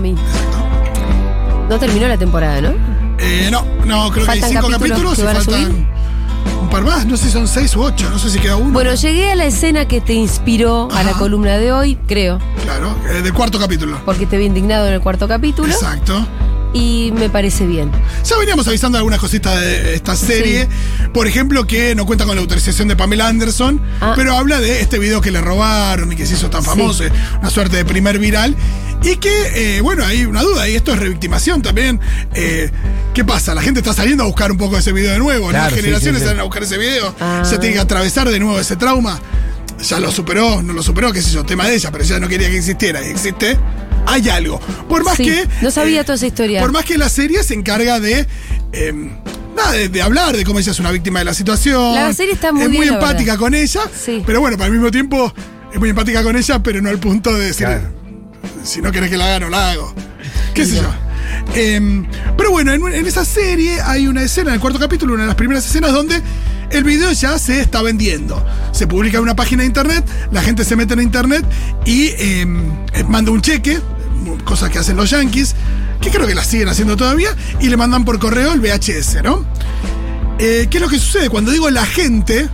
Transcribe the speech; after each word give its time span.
mí. 0.00 0.14
No 1.68 1.78
terminó 1.78 2.08
la 2.08 2.16
temporada, 2.16 2.60
¿no? 2.60 2.70
Eh, 3.18 3.48
no, 3.50 3.64
no, 3.84 4.10
creo 4.10 4.24
que 4.26 4.32
hay 4.32 4.42
cinco 4.42 4.68
capítulos 4.68 4.78
capítulos 4.78 5.14
que 5.16 5.20
y 5.22 5.24
van 5.24 5.36
a 5.36 5.40
faltan 5.40 5.62
subir. 5.66 5.86
un 6.62 6.68
par 6.70 6.82
más. 6.82 7.06
No 7.06 7.16
sé 7.16 7.26
si 7.26 7.30
son 7.30 7.46
seis 7.46 7.76
u 7.76 7.82
ocho, 7.82 8.08
no 8.10 8.18
sé 8.18 8.30
si 8.30 8.38
queda 8.38 8.56
uno. 8.56 8.70
Bueno, 8.72 8.94
llegué 8.94 9.30
a 9.30 9.34
la 9.36 9.44
escena 9.44 9.86
que 9.86 10.00
te 10.00 10.14
inspiró 10.14 10.88
a 10.92 11.02
la 11.04 11.12
columna 11.12 11.58
de 11.58 11.70
hoy, 11.72 11.96
creo, 12.08 12.38
Claro, 12.64 12.94
eh, 13.10 13.22
del 13.22 13.32
cuarto 13.34 13.58
capítulo. 13.58 13.98
porque 14.04 14.26
te 14.26 14.36
vi 14.38 14.46
indignado 14.46 14.86
en 14.88 14.94
el 14.94 15.00
cuarto 15.00 15.28
capítulo 15.28 15.72
Exacto. 15.72 16.26
Y 16.72 17.12
me 17.16 17.28
parece 17.30 17.66
bien. 17.66 17.90
Ya 18.24 18.36
veníamos 18.38 18.66
avisando 18.68 18.98
algunas 18.98 19.18
cositas 19.20 19.60
de 19.60 19.94
esta 19.94 20.14
serie. 20.16 20.68
Por 21.12 21.26
ejemplo, 21.26 21.66
que 21.66 21.94
no 21.94 22.06
cuenta 22.06 22.24
con 22.24 22.36
la 22.36 22.42
autorización 22.42 22.88
de 22.88 22.96
Pamela 22.96 23.28
Anderson, 23.28 23.80
Ah. 24.00 24.12
pero 24.16 24.36
habla 24.36 24.60
de 24.60 24.80
este 24.80 24.98
video 24.98 25.20
que 25.20 25.30
le 25.30 25.40
robaron 25.40 26.12
y 26.12 26.16
que 26.16 26.26
se 26.26 26.34
hizo 26.34 26.50
tan 26.50 26.62
famoso, 26.62 27.04
una 27.40 27.50
suerte 27.50 27.76
de 27.76 27.84
primer 27.84 28.18
viral. 28.18 28.54
Y 29.02 29.16
que, 29.16 29.76
eh, 29.76 29.80
bueno, 29.80 30.04
hay 30.04 30.26
una 30.26 30.42
duda, 30.42 30.68
y 30.68 30.76
esto 30.76 30.92
es 30.92 30.98
revictimación 30.98 31.62
también. 31.62 31.98
Eh, 32.34 32.70
¿Qué 33.14 33.24
pasa? 33.24 33.54
La 33.54 33.62
gente 33.62 33.80
está 33.80 33.94
saliendo 33.94 34.24
a 34.24 34.26
buscar 34.26 34.52
un 34.52 34.58
poco 34.58 34.76
ese 34.76 34.92
video 34.92 35.12
de 35.12 35.18
nuevo. 35.18 35.48
Claro, 35.48 35.64
Las 35.64 35.72
sí, 35.74 35.80
generaciones 35.80 36.18
sí, 36.20 36.24
sí. 36.24 36.28
salen 36.28 36.40
a 36.40 36.44
buscar 36.44 36.62
ese 36.62 36.76
video. 36.76 37.14
Ah. 37.18 37.42
Se 37.44 37.58
tiene 37.58 37.74
que 37.76 37.80
atravesar 37.80 38.28
de 38.28 38.38
nuevo 38.38 38.60
ese 38.60 38.76
trauma. 38.76 39.18
Ya 39.88 39.98
lo 39.98 40.12
superó, 40.12 40.62
no 40.62 40.74
lo 40.74 40.82
superó, 40.82 41.10
qué 41.10 41.22
sé 41.22 41.30
yo, 41.30 41.42
tema 41.44 41.66
de 41.66 41.76
ella, 41.76 41.90
pero 41.90 42.04
ella 42.04 42.20
no 42.20 42.28
quería 42.28 42.50
que 42.50 42.58
existiera 42.58 43.02
y 43.02 43.08
existe. 43.10 43.56
Hay 44.06 44.28
algo. 44.28 44.58
Por 44.88 45.04
más 45.04 45.16
Sí, 45.16 45.24
que. 45.24 45.48
no 45.62 45.70
sabía 45.70 46.00
eh, 46.00 46.04
toda 46.04 46.16
esa 46.16 46.26
historia. 46.26 46.60
Por 46.60 46.72
más 46.72 46.84
que 46.84 46.98
la 46.98 47.08
serie 47.08 47.42
se 47.44 47.54
encarga 47.54 48.00
de. 48.00 48.26
eh, 48.72 48.92
nada, 49.56 49.72
de, 49.72 49.88
de 49.88 50.02
hablar 50.02 50.36
de 50.36 50.44
cómo 50.44 50.58
ella 50.58 50.72
es 50.72 50.78
una 50.80 50.90
víctima 50.90 51.18
de 51.20 51.24
la 51.26 51.34
situación. 51.34 51.94
La 51.94 52.12
serie 52.12 52.32
está 52.34 52.52
muy 52.52 52.62
Es 52.62 52.68
muy 52.68 52.78
bien, 52.80 52.94
empática 52.94 53.36
con 53.36 53.54
ella. 53.54 53.80
Sí. 53.98 54.22
Pero 54.26 54.40
bueno, 54.40 54.56
para 54.56 54.66
el 54.68 54.72
mismo 54.72 54.90
tiempo 54.90 55.32
es 55.72 55.78
muy 55.78 55.90
empática 55.90 56.22
con 56.22 56.36
ella, 56.36 56.62
pero 56.62 56.80
no 56.82 56.88
al 56.88 56.98
punto 56.98 57.32
de 57.34 57.46
decir. 57.46 57.66
Claro. 57.66 57.92
Si 58.64 58.80
no 58.80 58.90
querés 58.92 59.10
que 59.10 59.16
la 59.16 59.26
haga, 59.26 59.40
no 59.40 59.48
la 59.50 59.70
hago. 59.72 59.94
¿Qué 60.54 60.64
sé 60.66 60.76
yo? 60.76 60.82
Em, 61.54 62.06
pero 62.36 62.50
bueno, 62.50 62.72
en, 62.72 62.82
en 62.92 63.06
esa 63.06 63.24
serie 63.24 63.80
hay 63.82 64.06
una 64.06 64.22
escena, 64.22 64.50
en 64.50 64.54
el 64.54 64.60
cuarto 64.60 64.78
capítulo, 64.78 65.14
una 65.14 65.22
de 65.22 65.26
las 65.28 65.36
primeras 65.36 65.64
escenas 65.66 65.92
donde 65.92 66.20
el 66.70 66.84
video 66.84 67.12
ya 67.12 67.38
se 67.38 67.60
está 67.60 67.82
vendiendo. 67.82 68.44
Se 68.72 68.86
publica 68.86 69.18
en 69.18 69.24
una 69.24 69.36
página 69.36 69.62
de 69.62 69.66
internet, 69.66 70.04
la 70.30 70.42
gente 70.42 70.64
se 70.64 70.76
mete 70.76 70.94
en 70.94 71.00
internet 71.00 71.44
y 71.84 72.10
em, 72.18 72.70
eh, 72.92 73.04
manda 73.04 73.30
un 73.30 73.42
cheque, 73.42 73.80
cosas 74.44 74.70
que 74.70 74.78
hacen 74.78 74.96
los 74.96 75.10
yankees, 75.10 75.54
que 76.00 76.10
creo 76.10 76.26
que 76.26 76.34
las 76.34 76.46
siguen 76.46 76.68
haciendo 76.68 76.96
todavía, 76.96 77.30
y 77.60 77.68
le 77.68 77.76
mandan 77.76 78.04
por 78.04 78.18
correo 78.18 78.52
el 78.52 78.60
VHS, 78.60 79.22
¿no? 79.22 79.44
Eh, 80.38 80.68
¿Qué 80.70 80.78
es 80.78 80.82
lo 80.82 80.88
que 80.88 80.98
sucede? 80.98 81.28
Cuando 81.28 81.50
digo 81.50 81.68
la 81.70 81.84
gente, 81.84 82.48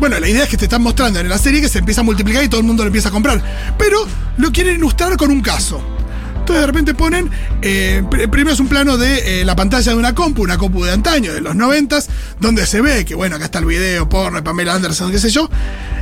bueno, 0.00 0.18
la 0.18 0.28
idea 0.28 0.44
es 0.44 0.48
que 0.48 0.56
te 0.56 0.64
están 0.64 0.82
mostrando 0.82 1.20
en 1.20 1.28
la 1.28 1.38
serie 1.38 1.60
que 1.60 1.68
se 1.68 1.78
empieza 1.78 2.00
a 2.00 2.04
multiplicar 2.04 2.42
y 2.42 2.48
todo 2.48 2.60
el 2.60 2.66
mundo 2.66 2.82
lo 2.82 2.88
empieza 2.88 3.08
a 3.08 3.12
comprar. 3.12 3.42
Pero 3.78 4.06
lo 4.36 4.50
quieren 4.52 4.76
ilustrar 4.76 5.16
con 5.16 5.30
un 5.30 5.40
caso. 5.40 5.97
Entonces 6.48 6.62
de 6.62 6.66
repente 6.66 6.94
ponen, 6.94 7.30
eh, 7.60 8.02
pr- 8.08 8.30
primero 8.30 8.54
es 8.54 8.58
un 8.60 8.68
plano 8.68 8.96
de 8.96 9.42
eh, 9.42 9.44
la 9.44 9.54
pantalla 9.54 9.92
de 9.92 9.98
una 9.98 10.14
compu, 10.14 10.42
una 10.42 10.56
compu 10.56 10.82
de 10.82 10.92
antaño, 10.92 11.34
de 11.34 11.42
los 11.42 11.54
noventas, 11.54 12.08
donde 12.40 12.64
se 12.64 12.80
ve 12.80 13.04
que, 13.04 13.14
bueno, 13.14 13.36
acá 13.36 13.44
está 13.44 13.58
el 13.58 13.66
video, 13.66 14.08
porno, 14.08 14.42
Pamela 14.42 14.72
Anderson, 14.74 15.10
qué 15.12 15.18
sé 15.18 15.28
yo. 15.28 15.50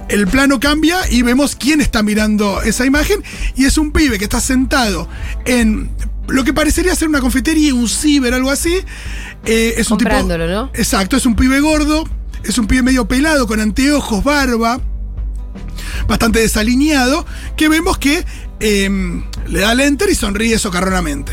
El 0.08 0.28
plano 0.28 0.60
cambia 0.60 0.98
y 1.10 1.22
vemos 1.22 1.56
quién 1.56 1.80
está 1.80 2.04
mirando 2.04 2.62
esa 2.62 2.86
imagen 2.86 3.24
y 3.56 3.64
es 3.64 3.76
un 3.76 3.90
pibe 3.90 4.18
que 4.18 4.24
está 4.24 4.38
sentado 4.38 5.08
en 5.46 5.90
lo 6.28 6.44
que 6.44 6.52
parecería 6.54 6.94
ser 6.94 7.08
una 7.08 7.18
confitería, 7.20 7.74
un 7.74 7.88
ciber, 7.88 8.32
algo 8.32 8.52
así. 8.52 8.76
Eh, 9.46 9.74
es 9.78 9.90
un 9.90 9.98
tipo, 9.98 10.10
¿no? 10.10 10.16
Exacto, 10.74 11.16
es 11.16 11.26
un 11.26 11.34
pibe 11.34 11.58
gordo, 11.58 12.08
es 12.44 12.56
un 12.58 12.68
pibe 12.68 12.82
medio 12.84 13.08
pelado, 13.08 13.48
con 13.48 13.58
anteojos, 13.58 14.22
barba, 14.22 14.80
bastante 16.06 16.40
desalineado, 16.40 17.26
que 17.56 17.68
vemos 17.68 17.98
que 17.98 18.24
eh, 18.60 19.22
le 19.46 19.60
da 19.60 19.70
al 19.70 19.80
enter 19.80 20.10
y 20.10 20.14
sonríe 20.14 20.58
socarronamente. 20.58 21.32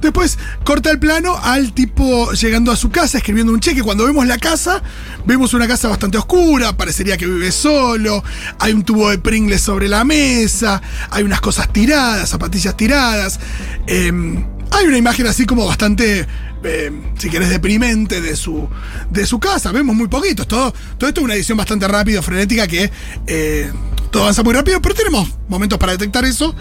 Después 0.00 0.38
corta 0.64 0.90
el 0.90 0.98
plano 0.98 1.38
al 1.42 1.72
tipo 1.72 2.32
llegando 2.32 2.70
a 2.70 2.76
su 2.76 2.90
casa, 2.90 3.18
escribiendo 3.18 3.52
un 3.52 3.60
cheque. 3.60 3.82
Cuando 3.82 4.04
vemos 4.04 4.26
la 4.26 4.38
casa, 4.38 4.82
vemos 5.24 5.54
una 5.54 5.66
casa 5.66 5.88
bastante 5.88 6.18
oscura, 6.18 6.76
parecería 6.76 7.16
que 7.16 7.26
vive 7.26 7.50
solo, 7.50 8.22
hay 8.58 8.72
un 8.72 8.84
tubo 8.84 9.08
de 9.08 9.18
Pringles 9.18 9.62
sobre 9.62 9.88
la 9.88 10.04
mesa, 10.04 10.82
hay 11.10 11.22
unas 11.22 11.40
cosas 11.40 11.72
tiradas, 11.72 12.28
zapatillas 12.28 12.76
tiradas. 12.76 13.40
eh, 13.86 14.44
hay 14.74 14.86
una 14.86 14.98
imagen 14.98 15.26
así 15.26 15.46
como 15.46 15.64
bastante, 15.66 16.26
eh, 16.64 16.92
si 17.16 17.30
querés, 17.30 17.50
deprimente 17.50 18.20
de 18.20 18.36
su, 18.36 18.68
de 19.10 19.26
su 19.26 19.38
casa. 19.38 19.72
Vemos 19.72 19.94
muy 19.94 20.08
poquitos. 20.08 20.48
Todo, 20.48 20.72
todo 20.98 21.08
esto 21.08 21.20
es 21.20 21.24
una 21.24 21.34
edición 21.34 21.56
bastante 21.56 21.86
rápida, 21.86 22.22
frenética, 22.22 22.66
que 22.66 22.90
eh, 23.26 23.72
todo 24.10 24.24
avanza 24.24 24.42
muy 24.42 24.54
rápido, 24.54 24.80
pero 24.82 24.94
tenemos 24.94 25.28
momentos 25.48 25.78
para 25.78 25.92
detectar 25.92 26.24
eso. 26.24 26.54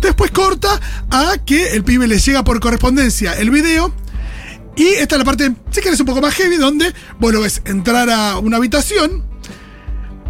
Después 0.00 0.30
corta 0.30 0.80
a 1.10 1.36
que 1.44 1.68
el 1.74 1.84
pibe 1.84 2.06
le 2.08 2.18
llega 2.18 2.44
por 2.44 2.58
correspondencia 2.60 3.34
el 3.34 3.50
video. 3.50 3.92
Y 4.76 4.86
esta 4.86 5.16
es 5.16 5.18
la 5.18 5.24
parte, 5.24 5.52
si 5.70 5.80
querés, 5.80 6.00
un 6.00 6.06
poco 6.06 6.20
más 6.20 6.34
heavy, 6.34 6.56
donde 6.56 6.94
vos 7.18 7.32
lo 7.32 7.40
ves 7.40 7.62
entrar 7.64 8.08
a 8.10 8.38
una 8.38 8.56
habitación, 8.56 9.24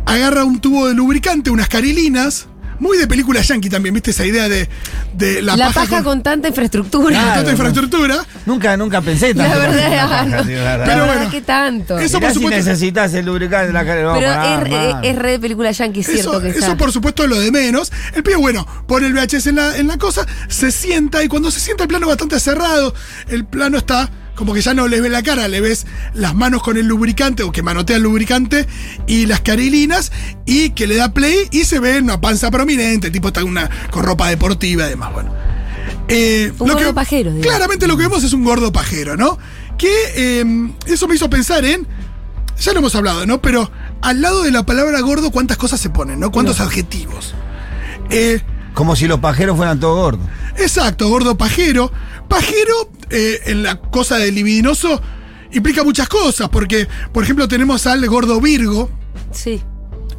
agarra 0.06 0.44
un 0.44 0.60
tubo 0.60 0.88
de 0.88 0.94
lubricante, 0.94 1.50
unas 1.50 1.68
carilinas, 1.68 2.48
muy 2.80 2.98
de 2.98 3.06
película 3.06 3.40
yankee 3.42 3.68
también, 3.70 3.94
¿viste? 3.94 4.10
Esa 4.10 4.26
idea 4.26 4.48
de, 4.48 4.68
de 5.14 5.42
la, 5.42 5.56
La, 5.56 5.66
paja, 5.66 5.80
paja, 5.82 5.94
con, 5.96 6.04
con, 6.04 6.22
tanta 6.22 6.48
infraestructura. 6.48 7.04
con 7.04 7.12
tanta 7.14 7.34
Claro. 7.34 7.50
infraestructura. 7.50 8.24
Nunca, 8.46 8.76
nunca 8.76 9.00
pensé 9.02 9.32
La 9.34 9.44
tanto. 9.44 9.58
verdad, 9.60 9.92
en 9.92 9.98
ah, 10.00 10.22
una 10.26 10.36
no. 10.38 10.44
sí, 10.44 10.50
la 10.54 10.62
verdad. 10.62 10.78
La 10.78 10.84
Pero 10.84 11.00
verdad 11.02 11.14
bueno, 11.16 11.30
que 11.30 11.40
tanto. 11.42 11.98
eso 11.98 12.18
Mirá 12.18 12.28
por 12.28 12.28
si 12.38 12.42
supuesto- 12.42 12.64
necesitas 12.70 13.14
el 13.14 13.26
lubricante 13.26 13.66
de 13.68 13.72
la 13.72 13.84
cara. 13.84 13.96
Pero 13.96 14.12
pará, 14.14 14.54
es, 14.54 14.60
re- 14.60 14.74
hermano. 14.76 15.00
es 15.04 15.16
re 15.16 15.30
de 15.32 15.38
película 15.38 15.70
yankee, 15.70 16.02
cierto 16.02 16.30
Eso, 16.32 16.40
que 16.40 16.48
eso 16.48 16.58
está. 16.58 16.76
por 16.76 16.90
supuesto 16.90 17.22
es 17.24 17.30
lo 17.30 17.38
de 17.38 17.50
menos. 17.52 17.92
El 18.14 18.22
pibe, 18.22 18.36
bueno, 18.36 18.66
pone 18.86 19.06
el 19.06 19.12
VHS 19.14 19.46
en 19.48 19.56
la, 19.56 19.76
en 19.76 19.86
la 19.86 19.98
cosa, 19.98 20.26
se 20.48 20.72
sienta 20.72 21.22
y 21.22 21.28
cuando 21.28 21.50
se 21.50 21.60
sienta 21.60 21.84
el 21.84 21.88
plano 21.88 22.08
bastante 22.08 22.40
cerrado, 22.40 22.94
el 23.28 23.44
plano 23.44 23.76
está 23.78 24.08
como 24.40 24.54
que 24.54 24.60
ya 24.62 24.74
no 24.74 24.88
le 24.88 25.00
ves 25.00 25.12
la 25.12 25.22
cara, 25.22 25.46
le 25.46 25.60
ves 25.60 25.86
las 26.14 26.34
manos 26.34 26.62
con 26.62 26.76
el 26.76 26.86
lubricante 26.86 27.42
o 27.44 27.52
que 27.52 27.62
manotea 27.62 27.96
el 27.98 28.02
lubricante 28.02 28.66
y 29.06 29.26
las 29.26 29.40
carilinas 29.40 30.10
y 30.46 30.70
que 30.70 30.86
le 30.88 30.96
da 30.96 31.12
play 31.12 31.36
y 31.52 31.64
se 31.64 31.78
ve 31.78 32.00
una 32.00 32.20
panza 32.20 32.50
prominente, 32.50 33.08
el 33.08 33.12
tipo 33.12 33.28
está 33.28 33.44
una, 33.44 33.68
con 33.90 34.02
ropa 34.02 34.28
deportiva 34.30 34.86
y 34.86 34.88
demás, 34.90 35.12
bueno. 35.12 35.32
Eh, 36.08 36.52
Un 36.58 36.68
lo 36.68 36.74
gordo 36.74 36.88
que- 36.88 36.94
pajero, 36.94 37.30
digamos. 37.32 37.46
Claramente 37.46 37.86
lo 37.86 37.96
que 37.96 38.02
vemos 38.04 38.24
es 38.24 38.32
un 38.32 38.42
gordo 38.42 38.72
pajero, 38.72 39.16
¿no? 39.16 39.38
Que 39.78 39.92
eh, 40.16 40.70
eso 40.86 41.06
me 41.06 41.14
hizo 41.14 41.30
pensar 41.30 41.64
en 41.64 41.86
ya 42.58 42.72
lo 42.72 42.80
hemos 42.80 42.94
hablado, 42.94 43.24
¿no? 43.26 43.40
Pero 43.40 43.70
al 44.02 44.20
lado 44.20 44.42
de 44.42 44.50
la 44.50 44.64
palabra 44.66 45.00
gordo, 45.00 45.30
¿cuántas 45.30 45.56
cosas 45.58 45.80
se 45.80 45.90
ponen, 45.90 46.18
¿no? 46.18 46.30
¿Cuántos 46.32 46.60
adjetivos? 46.60 47.34
Eh, 48.10 48.40
Como 48.74 48.96
si 48.96 49.06
los 49.06 49.20
pajeros 49.20 49.56
fueran 49.56 49.78
todos 49.80 49.96
gordos. 49.96 50.26
Exacto, 50.60 51.08
gordo 51.08 51.36
pajero. 51.36 51.92
Pajero, 52.28 52.90
eh, 53.10 53.40
en 53.46 53.62
la 53.62 53.80
cosa 53.80 54.16
del 54.18 54.34
libidinoso, 54.34 55.00
implica 55.52 55.82
muchas 55.84 56.08
cosas, 56.08 56.48
porque, 56.48 56.86
por 57.12 57.24
ejemplo, 57.24 57.48
tenemos 57.48 57.86
al 57.86 58.06
gordo 58.06 58.40
Virgo, 58.40 58.90
Sí. 59.32 59.60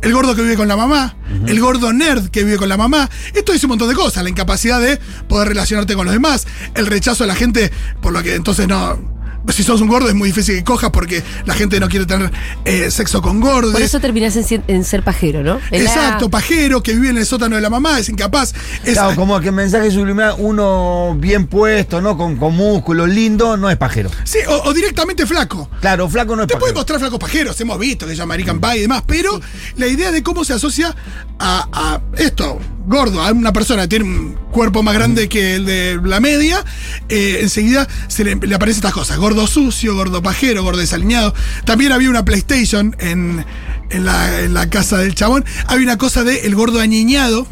el 0.02 0.14
gordo 0.14 0.36
que 0.36 0.42
vive 0.42 0.56
con 0.58 0.68
la 0.68 0.76
mamá, 0.76 1.16
el 1.48 1.60
gordo 1.60 1.94
nerd 1.94 2.30
que 2.30 2.44
vive 2.44 2.58
con 2.58 2.70
la 2.70 2.78
mamá. 2.78 3.10
Esto 3.34 3.54
dice 3.54 3.66
un 3.68 3.72
montón 3.72 3.88
de 3.90 3.96
cosas, 3.96 4.24
la 4.24 4.30
incapacidad 4.30 4.82
de 4.82 4.98
poder 5.28 5.48
relacionarte 5.50 5.96
con 5.96 6.06
los 6.06 6.14
demás, 6.14 6.48
el 6.76 6.88
rechazo 6.88 7.24
a 7.24 7.28
la 7.28 7.36
gente, 7.36 7.72
por 8.02 8.12
lo 8.14 8.22
que 8.24 8.36
entonces 8.36 8.68
no... 8.68 9.21
Si 9.50 9.64
sos 9.64 9.82
un 9.82 9.88
gordo 9.88 10.08
es 10.08 10.16
muy 10.16 10.30
difícil 10.30 10.56
que 10.56 10.64
cojas 10.64 10.92
porque 10.92 11.24
la 11.46 11.54
gente 11.54 11.80
no 11.80 11.90
quiere 11.90 12.06
tener 12.06 12.32
eh, 12.66 12.92
sexo 12.92 13.22
con 13.22 13.40
gordos. 13.42 13.72
Por 13.74 13.82
eso 13.82 14.00
terminás 14.00 14.36
en, 14.68 14.84
ser 14.86 15.04
pajero, 15.04 15.44
¿no? 15.44 15.60
La- 15.72 15.78
Exacto, 15.78 16.30
pajero 16.30 16.82
que 16.84 16.94
vive 16.94 17.10
en 17.10 17.18
el 17.18 17.26
sótano 17.26 17.56
de 17.56 17.62
la 17.62 17.70
mamá, 17.70 18.00
es 18.00 18.10
incapaz. 18.10 18.54
Es, 18.84 18.94
Claro, 18.94 19.16
como 19.16 19.40
que 19.40 19.52
mensaje 19.52 19.90
subliminal, 19.92 20.36
uno 20.38 21.16
bien 21.20 21.48
puesto, 21.48 22.02
¿no? 22.02 22.18
Con, 22.18 22.38
con 22.38 22.56
músculos, 22.56 23.10
lindo, 23.10 23.58
no 23.58 23.70
es 23.70 23.78
pajero. 23.78 24.10
Sí, 24.24 24.40
o, 24.48 24.70
o 24.70 24.74
directamente 24.74 25.26
flaco. 25.26 25.70
Claro, 25.82 26.08
flaco 26.10 26.36
no 26.36 26.44
es 26.44 26.48
Te 26.48 26.54
pueden 26.56 26.74
pajero. 26.76 26.80
mostrar 26.80 27.00
flacos 27.00 27.20
pajeros, 27.20 27.60
hemos 27.62 27.80
visto 27.80 28.06
que 28.06 28.12
se 28.14 28.18
llama 28.18 28.36
American 28.36 28.60
Pie 28.62 28.78
y 28.78 28.82
demás, 28.82 29.04
pero 29.06 29.40
la 29.78 29.88
idea 29.88 30.12
de 30.12 30.22
cómo 30.24 30.44
se 30.46 30.54
asocia 30.54 30.96
a, 31.40 31.68
a 31.74 32.02
esto, 32.18 32.60
gordo, 32.86 33.22
a 33.22 33.32
una 33.32 33.54
persona 33.54 33.84
que 33.84 33.88
tiene 33.90 34.06
un 34.06 34.34
cuerpo 34.52 34.84
más 34.84 34.94
grande 34.94 35.30
que 35.30 35.56
el 35.56 35.66
de 35.66 36.00
la 36.04 36.20
media, 36.20 36.64
eh, 37.10 37.40
enseguida 37.42 37.88
se 38.08 38.24
le, 38.24 38.36
le 38.36 38.56
aparecen 38.56 38.80
estas 38.80 38.94
cosas, 38.94 39.18
gordo 39.18 39.48
sucio, 39.48 39.96
gordo 39.96 40.22
pajero, 40.22 40.64
gordo 40.64 40.80
desalineado. 40.80 41.34
También 41.66 41.92
había 41.92 42.10
una 42.10 42.26
PlayStation 42.26 42.96
en, 43.00 43.46
en 43.90 44.06
la, 44.06 44.42
en 44.42 44.54
la 44.54 44.70
casa 44.70 44.98
del 44.98 45.16
chabón, 45.16 45.46
había 45.68 45.86
una 45.86 45.98
cosa 45.98 46.24
de 46.24 46.40
el 46.42 46.56
gordo 46.56 46.80
añiñado. 46.80 47.48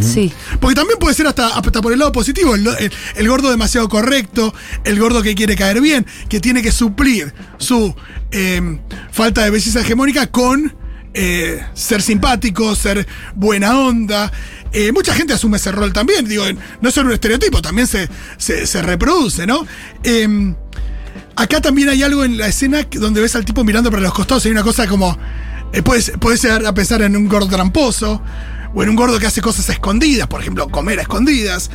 Sí. 0.00 0.32
Porque 0.60 0.74
también 0.74 0.98
puede 0.98 1.14
ser 1.14 1.28
hasta, 1.28 1.48
hasta 1.56 1.80
por 1.80 1.92
el 1.92 2.00
lado 2.00 2.10
positivo, 2.10 2.54
el, 2.56 2.66
el- 2.66 2.92
el 3.14 3.28
gordo 3.28 3.48
demasiado 3.50 3.88
correcto, 3.88 4.52
el 4.84 4.98
gordo 4.98 5.22
que 5.22 5.34
quiere 5.34 5.54
caer 5.56 5.80
bien, 5.80 6.04
que 6.28 6.40
tiene 6.40 6.62
que 6.62 6.72
suplir 6.72 7.32
su 7.58 7.94
eh, 8.32 8.80
falta 9.12 9.44
de 9.44 9.50
belleza 9.50 9.80
hegemónica 9.80 10.26
con 10.26 10.74
eh, 11.14 11.64
ser 11.74 12.02
simpático, 12.02 12.74
ser 12.74 13.06
buena 13.34 13.78
onda. 13.78 14.30
Eh, 14.72 14.92
mucha 14.92 15.14
gente 15.14 15.32
asume 15.32 15.56
ese 15.56 15.72
rol 15.72 15.92
también, 15.92 16.26
digo, 16.28 16.44
no 16.80 16.88
es 16.88 16.94
solo 16.94 17.08
un 17.08 17.14
estereotipo, 17.14 17.62
también 17.62 17.86
se, 17.86 18.08
se, 18.36 18.82
reproduce, 18.82 19.46
¿no? 19.46 19.66
Eh, 20.02 20.54
Acá 21.36 21.60
también 21.60 21.88
hay 21.88 22.02
algo 22.02 22.24
en 22.24 22.36
la 22.36 22.48
escena 22.48 22.84
donde 22.90 23.20
ves 23.20 23.36
al 23.36 23.44
tipo 23.44 23.62
mirando 23.62 23.92
para 23.92 24.02
los 24.02 24.12
costados. 24.12 24.44
Hay 24.44 24.50
una 24.50 24.64
cosa 24.64 24.88
como. 24.88 25.16
eh, 25.72 25.82
puedes, 25.82 26.12
puedes 26.18 26.42
llegar 26.42 26.66
a 26.66 26.74
pensar 26.74 27.00
en 27.02 27.16
un 27.16 27.28
gordo 27.28 27.48
tramposo. 27.48 28.20
o 28.74 28.82
en 28.82 28.88
un 28.88 28.96
gordo 28.96 29.20
que 29.20 29.26
hace 29.26 29.40
cosas 29.40 29.68
escondidas, 29.68 30.26
por 30.26 30.40
ejemplo, 30.40 30.68
comer 30.68 30.98
a 30.98 31.02
escondidas. 31.02 31.70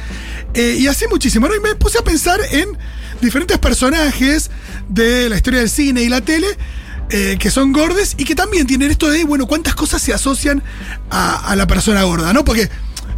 Y 0.54 0.86
así 0.88 1.06
muchísimo. 1.10 1.48
¿no? 1.48 1.56
Y 1.56 1.62
me 1.62 1.76
puse 1.76 1.98
a 1.98 2.02
pensar 2.02 2.42
en 2.52 2.78
diferentes 3.22 3.58
personajes 3.58 4.52
de 4.90 5.30
la 5.30 5.38
historia 5.38 5.62
del 5.62 5.70
cine 5.70 6.04
y 6.04 6.10
la 6.10 6.20
tele 6.20 6.48
eh, 7.16 7.38
que 7.40 7.52
son 7.52 7.72
gordes 7.72 8.16
y 8.18 8.26
que 8.26 8.34
también 8.34 8.66
tienen 8.66 8.90
esto 8.90 9.10
de, 9.10 9.24
bueno, 9.24 9.46
cuántas 9.46 9.76
cosas 9.76 10.02
se 10.02 10.14
asocian 10.14 10.64
a, 11.12 11.56
la 11.56 11.68
persona 11.68 12.02
gorda, 12.04 12.34
¿no? 12.34 12.44
Porque 12.44 12.70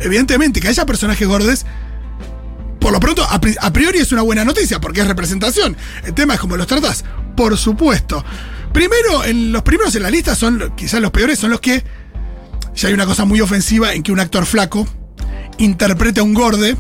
evidentemente 0.02 0.60
que 0.60 0.68
haya 0.68 0.86
personajes 0.86 1.26
gordes 1.26 1.66
por 2.80 2.92
lo 2.92 3.00
pronto, 3.00 3.24
a, 3.24 3.40
pri- 3.40 3.56
a 3.60 3.72
priori 3.72 4.00
es 4.00 4.12
una 4.12 4.22
buena 4.22 4.44
noticia 4.46 4.80
porque 4.80 5.00
es 5.02 5.08
representación. 5.08 5.76
El 6.04 6.14
tema 6.14 6.34
es 6.36 6.40
cómo 6.42 6.58
los 6.58 6.68
tratas, 6.68 7.04
por 7.38 7.58
supuesto. 7.58 8.24
Primero, 8.74 9.24
en 9.24 9.52
los 9.54 9.64
primeros 9.64 9.96
en 9.96 10.04
la 10.04 10.12
lista 10.12 10.36
son 10.36 10.74
quizás 10.76 11.00
los 11.02 11.12
peores, 11.12 11.40
son 11.40 11.50
los 11.50 11.62
que 11.62 11.84
ya 12.76 12.90
hay 12.90 12.94
una 12.94 13.06
cosa 13.06 13.24
muy 13.24 13.40
ofensiva 13.40 13.94
en 13.94 14.04
que 14.04 14.12
un 14.12 14.20
actor 14.20 14.46
flaco 14.46 14.86
interprete 15.58 16.20
a 16.20 16.24
un 16.24 16.34
gorde 16.34 16.76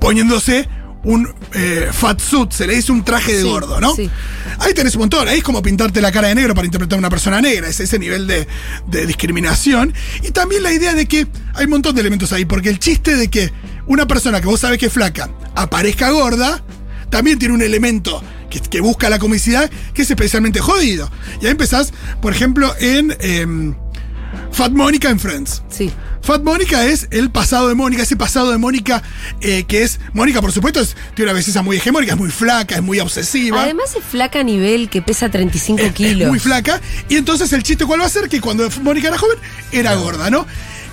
poniéndose 0.00 0.68
un 1.04 1.32
eh, 1.52 1.88
fat 1.92 2.20
suit, 2.20 2.50
se 2.52 2.66
le 2.66 2.74
dice 2.74 2.92
un 2.92 3.04
traje 3.04 3.32
de 3.34 3.42
Sí, 3.42 3.48
gordo, 3.48 3.80
¿no? 3.80 3.94
sí. 3.94 4.10
Ahí 4.58 4.72
tenés 4.74 4.94
un 4.94 5.00
montón, 5.00 5.28
ahí 5.28 5.38
es 5.38 5.44
como 5.44 5.62
pintarte 5.62 6.00
la 6.00 6.10
cara 6.12 6.28
de 6.28 6.34
negro 6.34 6.54
para 6.54 6.66
interpretar 6.66 6.96
a 6.96 6.98
una 6.98 7.10
persona 7.10 7.40
negra, 7.40 7.68
es 7.68 7.80
ese 7.80 7.98
nivel 7.98 8.26
de, 8.26 8.46
de 8.86 9.06
discriminación. 9.06 9.92
Y 10.22 10.30
también 10.30 10.62
la 10.62 10.72
idea 10.72 10.94
de 10.94 11.06
que 11.06 11.26
hay 11.54 11.64
un 11.64 11.70
montón 11.70 11.94
de 11.94 12.00
elementos 12.00 12.32
ahí, 12.32 12.44
porque 12.44 12.68
el 12.68 12.78
chiste 12.78 13.16
de 13.16 13.28
que 13.28 13.52
una 13.86 14.06
persona 14.06 14.40
que 14.40 14.46
vos 14.46 14.60
sabés 14.60 14.78
que 14.78 14.86
es 14.86 14.92
flaca 14.92 15.30
aparezca 15.54 16.10
gorda, 16.10 16.62
también 17.10 17.38
tiene 17.38 17.54
un 17.54 17.62
elemento 17.62 18.22
que, 18.50 18.60
que 18.60 18.80
busca 18.80 19.10
la 19.10 19.18
comicidad 19.18 19.70
que 19.92 20.02
es 20.02 20.10
especialmente 20.10 20.60
jodido. 20.60 21.10
Y 21.40 21.46
ahí 21.46 21.52
empezás, 21.52 21.92
por 22.22 22.32
ejemplo, 22.32 22.74
en 22.78 23.16
em, 23.20 23.74
Fat 24.52 24.72
Mónica 24.72 25.10
en 25.10 25.18
Friends. 25.18 25.62
Sí. 25.68 25.90
Fat 26.22 26.42
Mónica 26.42 26.86
es 26.86 27.08
el 27.10 27.30
pasado 27.30 27.68
de 27.68 27.74
Mónica, 27.74 28.02
ese 28.02 28.16
pasado 28.16 28.50
de 28.50 28.58
Mónica 28.58 29.02
eh, 29.40 29.64
que 29.68 29.82
es. 29.82 30.00
Mónica, 30.14 30.40
por 30.40 30.52
supuesto, 30.52 30.80
es, 30.80 30.96
tiene 31.14 31.30
una 31.30 31.38
belleza 31.38 31.62
muy 31.62 31.76
hegemónica, 31.76 32.12
es 32.14 32.18
muy 32.18 32.30
flaca, 32.30 32.76
es 32.76 32.82
muy 32.82 32.98
obsesiva. 33.00 33.62
Además 33.62 33.94
es 33.94 34.02
flaca 34.04 34.40
a 34.40 34.42
nivel 34.42 34.88
que 34.88 35.02
pesa 35.02 35.30
35 35.30 35.80
es, 35.80 35.86
es 35.88 35.92
kilos. 35.92 36.28
muy 36.28 36.38
flaca. 36.38 36.80
Y 37.08 37.16
entonces 37.16 37.52
el 37.52 37.62
chiste, 37.62 37.84
¿cuál 37.84 38.00
va 38.00 38.06
a 38.06 38.08
ser? 38.08 38.28
Que 38.28 38.40
cuando 38.40 38.68
Mónica 38.82 39.08
era 39.08 39.18
joven, 39.18 39.36
era 39.70 39.94
gorda, 39.96 40.30
¿no? 40.30 40.46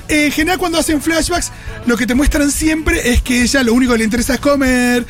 Eh, 0.10 0.26
en 0.26 0.32
general, 0.34 0.58
cuando 0.60 0.78
hacen 0.78 1.02
flashbacks, 1.02 1.52
lo 1.86 1.96
que 1.96 2.06
te 2.06 2.14
muestran 2.14 2.52
siempre 2.52 3.14
es 3.14 3.22
que 3.22 3.42
ella 3.44 3.64
lo 3.64 3.74
único 3.74 3.94
que 3.94 4.00
le 4.00 4.04
interesa 4.04 4.34
es 4.34 4.40
comer. 4.42 5.06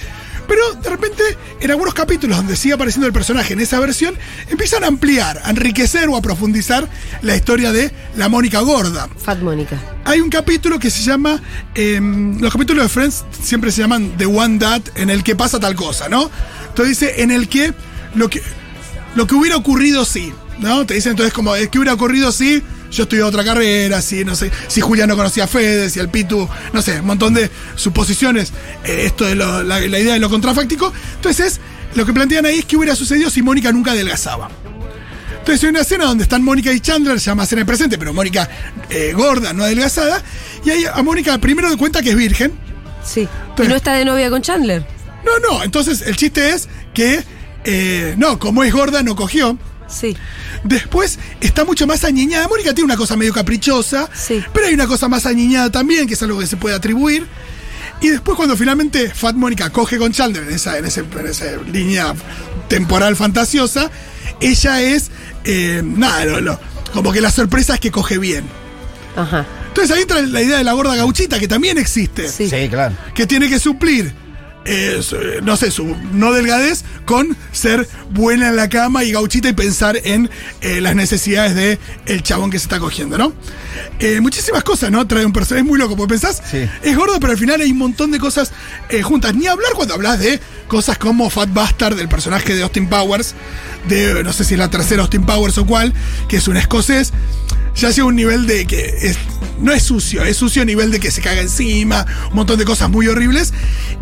Pero 0.51 0.73
de 0.73 0.89
repente, 0.89 1.23
en 1.61 1.71
algunos 1.71 1.93
capítulos 1.93 2.35
donde 2.35 2.57
sigue 2.57 2.73
apareciendo 2.73 3.07
el 3.07 3.13
personaje 3.13 3.53
en 3.53 3.61
esa 3.61 3.79
versión, 3.79 4.15
empiezan 4.49 4.83
a 4.83 4.87
ampliar, 4.87 5.39
a 5.45 5.49
enriquecer 5.49 6.09
o 6.09 6.17
a 6.17 6.21
profundizar 6.21 6.89
la 7.21 7.37
historia 7.37 7.71
de 7.71 7.89
la 8.17 8.27
Mónica 8.27 8.59
gorda. 8.59 9.07
Fat 9.17 9.39
Mónica. 9.39 9.79
Hay 10.03 10.19
un 10.19 10.29
capítulo 10.29 10.77
que 10.77 10.89
se 10.89 11.03
llama. 11.03 11.41
em, 11.73 12.37
los 12.41 12.51
capítulos 12.51 12.83
de 12.83 12.89
Friends 12.89 13.23
siempre 13.41 13.71
se 13.71 13.79
llaman 13.79 14.17
The 14.17 14.25
One 14.25 14.59
That, 14.59 14.81
en 14.95 15.09
el 15.09 15.23
que 15.23 15.37
pasa 15.37 15.57
tal 15.57 15.73
cosa, 15.73 16.09
¿no? 16.09 16.29
Entonces 16.67 16.99
dice, 16.99 17.21
en 17.21 17.31
el 17.31 17.47
que 17.47 17.73
lo 18.15 18.29
que, 18.29 18.41
lo 19.15 19.27
que 19.27 19.35
hubiera 19.35 19.55
ocurrido 19.55 20.03
sí, 20.03 20.33
¿no? 20.59 20.85
Te 20.85 20.95
dice 20.95 21.11
entonces 21.11 21.33
como, 21.33 21.53
¿qué 21.53 21.77
hubiera 21.79 21.93
ocurrido 21.93 22.33
si 22.33 22.61
yo 22.91 23.03
estudié 23.03 23.23
otra 23.23 23.43
carrera, 23.43 24.01
si, 24.01 24.23
no 24.25 24.35
sé, 24.35 24.51
si 24.67 24.81
Julia 24.81 25.07
no 25.07 25.15
conocía 25.15 25.45
a 25.45 25.47
Fede, 25.47 25.89
si 25.89 25.99
el 25.99 26.09
Pitu, 26.09 26.47
no 26.73 26.81
sé, 26.81 26.99
un 26.99 27.07
montón 27.07 27.33
de 27.33 27.49
suposiciones, 27.75 28.51
eh, 28.83 29.03
esto 29.05 29.25
de 29.25 29.35
lo- 29.35 29.63
la, 29.63 29.79
la 29.79 29.99
idea 29.99 30.13
de 30.13 30.19
lo 30.19 30.29
contrafáctico. 30.29 30.91
Entonces, 31.15 31.59
lo 31.95 32.05
que 32.05 32.13
plantean 32.13 32.45
ahí 32.45 32.59
es 32.59 32.65
qué 32.65 32.77
hubiera 32.77 32.95
sucedido 32.95 33.29
si 33.29 33.41
Mónica 33.41 33.71
nunca 33.71 33.91
adelgazaba. 33.91 34.49
Entonces 35.39 35.63
hay 35.63 35.69
una 35.71 35.81
escena 35.81 36.05
donde 36.05 36.23
están 36.23 36.43
Mónica 36.43 36.71
y 36.71 36.79
Chandler, 36.79 37.19
se 37.19 37.25
llama 37.31 37.43
escena 37.45 37.61
de 37.61 37.65
presente, 37.65 37.97
pero 37.97 38.13
Mónica 38.13 38.47
eh, 38.89 39.11
gorda, 39.15 39.53
no 39.53 39.63
adelgazada. 39.63 40.21
Y 40.63 40.69
ahí 40.69 40.83
a 40.93 41.01
Mónica 41.01 41.37
primero 41.39 41.69
de 41.69 41.77
cuenta 41.77 42.01
que 42.03 42.11
es 42.11 42.15
virgen. 42.15 42.51
Sí. 43.03 43.27
Pero- 43.55 43.67
Y 43.67 43.69
no 43.69 43.75
está 43.75 43.93
de 43.93 44.05
novia 44.05 44.29
con 44.29 44.41
Chandler. 44.43 44.85
No, 45.25 45.31
no, 45.39 45.63
entonces 45.63 46.01
el 46.03 46.15
chiste 46.15 46.49
es 46.51 46.67
que, 46.93 47.23
eh, 47.63 48.13
no, 48.17 48.37
como 48.37 48.63
es 48.63 48.71
gorda, 48.71 49.01
no 49.01 49.15
cogió. 49.15 49.57
Sí. 49.91 50.15
Después 50.63 51.19
está 51.41 51.65
mucho 51.65 51.85
más 51.87 52.03
añiñada. 52.03 52.47
Mónica 52.47 52.73
tiene 52.73 52.85
una 52.85 52.97
cosa 52.97 53.15
medio 53.15 53.33
caprichosa, 53.33 54.09
Sí. 54.13 54.43
pero 54.53 54.67
hay 54.67 54.73
una 54.73 54.87
cosa 54.87 55.07
más 55.07 55.25
añiñada 55.25 55.69
también, 55.71 56.07
que 56.07 56.13
es 56.13 56.23
algo 56.23 56.39
que 56.39 56.47
se 56.47 56.57
puede 56.57 56.75
atribuir. 56.75 57.25
Y 58.01 58.09
después 58.09 58.35
cuando 58.35 58.57
finalmente 58.57 59.09
Fat 59.09 59.35
Mónica 59.35 59.69
coge 59.69 59.97
con 59.97 60.11
Chandler 60.11 60.43
en 60.43 60.53
esa, 60.55 60.77
en 60.77 60.85
ese- 60.85 61.01
en 61.19 61.27
esa 61.27 61.45
línea 61.71 62.13
temporal 62.67 63.15
fantasiosa, 63.15 63.91
ella 64.39 64.81
es, 64.81 65.11
eh, 65.43 65.81
nada, 65.83 66.25
lo- 66.25 66.59
como 66.93 67.11
que 67.11 67.21
la 67.21 67.31
sorpresa 67.31 67.75
es 67.75 67.79
que 67.79 67.91
coge 67.91 68.17
bien. 68.17 68.43
Ajá. 69.15 69.45
Entonces 69.67 69.95
ahí 69.95 70.01
entra 70.01 70.21
la 70.21 70.41
idea 70.41 70.57
de 70.57 70.63
la 70.63 70.73
gorda 70.73 70.95
gauchita, 70.95 71.39
que 71.39 71.47
también 71.47 71.77
existe 71.77 72.27
Sí. 72.27 72.49
Sí, 72.49 72.67
claro. 72.69 72.95
que 73.13 73.27
tiene 73.27 73.47
que 73.49 73.59
suplir, 73.59 74.13
eh, 74.65 75.01
no 75.43 75.57
sé, 75.57 75.71
su 75.71 75.95
no 76.13 76.31
delgadez 76.33 76.83
con 77.05 77.35
ser 77.51 77.87
buena 78.11 78.49
en 78.49 78.55
la 78.55 78.69
cama 78.69 79.03
y 79.03 79.11
gauchita 79.11 79.49
y 79.49 79.53
pensar 79.53 79.99
en 80.03 80.29
eh, 80.61 80.81
las 80.81 80.95
necesidades 80.95 81.55
de 81.55 81.79
el 82.05 82.21
chabón 82.23 82.51
que 82.51 82.59
se 82.59 82.65
está 82.65 82.79
cogiendo, 82.79 83.17
¿no? 83.17 83.33
Eh, 83.99 84.19
muchísimas 84.21 84.63
cosas, 84.63 84.91
¿no? 84.91 85.05
Trae 85.07 85.25
un 85.25 85.33
personaje, 85.33 85.61
es 85.63 85.67
muy 85.67 85.79
loco, 85.79 85.95
porque 85.95 86.11
pensás, 86.13 86.41
Sí. 86.49 86.67
es 86.83 86.95
gordo, 86.95 87.19
pero 87.19 87.31
al 87.33 87.39
final 87.39 87.59
hay 87.61 87.71
un 87.71 87.77
montón 87.77 88.11
de 88.11 88.19
cosas 88.19 88.51
juntas. 89.03 89.33
Ni 89.35 89.47
hablar 89.47 89.73
cuando 89.75 89.93
hablas 89.95 90.19
de 90.19 90.39
cosas 90.67 90.97
como 90.97 91.29
Fat 91.29 91.51
Bastard, 91.53 91.95
del 91.95 92.07
personaje 92.09 92.53
de 92.55 92.61
Austin 92.63 92.87
Powers, 92.87 93.33
de 93.87 94.23
no 94.23 94.31
sé 94.31 94.43
si 94.43 94.53
es 94.53 94.59
la 94.59 94.69
tercera 94.69 95.01
Austin 95.01 95.25
Powers 95.25 95.57
o 95.57 95.65
cuál, 95.65 95.93
que 96.27 96.37
es 96.37 96.47
un 96.47 96.57
escocés 96.57 97.11
ya 97.75 97.89
llega 97.89 98.05
un 98.05 98.15
nivel 98.15 98.47
de 98.47 98.65
que 98.65 99.15
no 99.59 99.71
es 99.71 99.83
sucio, 99.83 100.23
es 100.23 100.37
sucio 100.37 100.63
a 100.63 100.65
nivel 100.65 100.91
de 100.91 100.99
que 100.99 101.11
se 101.11 101.21
caga 101.21 101.41
encima, 101.41 102.05
un 102.29 102.35
montón 102.35 102.57
de 102.57 102.65
cosas 102.65 102.89
muy 102.89 103.07
horribles. 103.07 103.53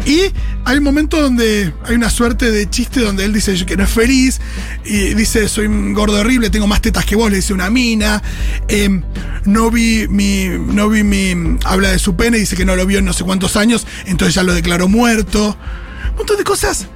Y 0.06 0.32
hay 0.66 0.78
un 0.78 0.84
momento 0.84 1.22
donde 1.22 1.74
hay 1.84 1.96
una 1.96 2.10
suerte 2.10 2.52
de 2.52 2.70
chiste 2.70 3.02
donde 3.02 3.26
él 3.26 3.34
dice 3.34 3.66
que 3.66 3.76
no 3.76 3.84
es 3.84 3.90
feliz 3.90 4.40
y 4.86 5.14
dice 5.14 5.48
soy 5.50 5.66
un 5.66 5.94
gordo 5.94 6.20
horrible, 6.20 6.50
tengo 6.50 6.68
más 6.68 6.82
tetas 6.82 7.06
que 7.06 7.16
vos, 7.16 7.30
le 7.30 7.38
dice 7.38 7.54
una 7.54 7.70
mina. 7.70 8.24
Em, 8.68 9.04
no 9.46 9.70
vi 9.70 10.08
mi, 10.08 10.48
no 10.48 10.90
vi 10.90 11.04
mi, 11.04 11.58
habla 11.66 11.92
de 11.92 12.00
su 12.00 12.16
pene, 12.16 12.38
dice 12.38 12.56
que 12.56 12.66
no 12.66 12.76
lo 12.76 12.86
vio 12.86 13.00
en 13.00 13.06
no 13.06 13.14
sé 13.14 13.24
cuántos 13.24 13.56
años, 13.56 13.86
entonces 14.06 14.36
ya 14.36 14.44
lo 14.44 14.54
declaró 14.54 14.88
muerto. 14.88 15.58
Un 16.12 16.16
montón 16.16 16.38
de 16.38 16.44
cosas 16.44 16.88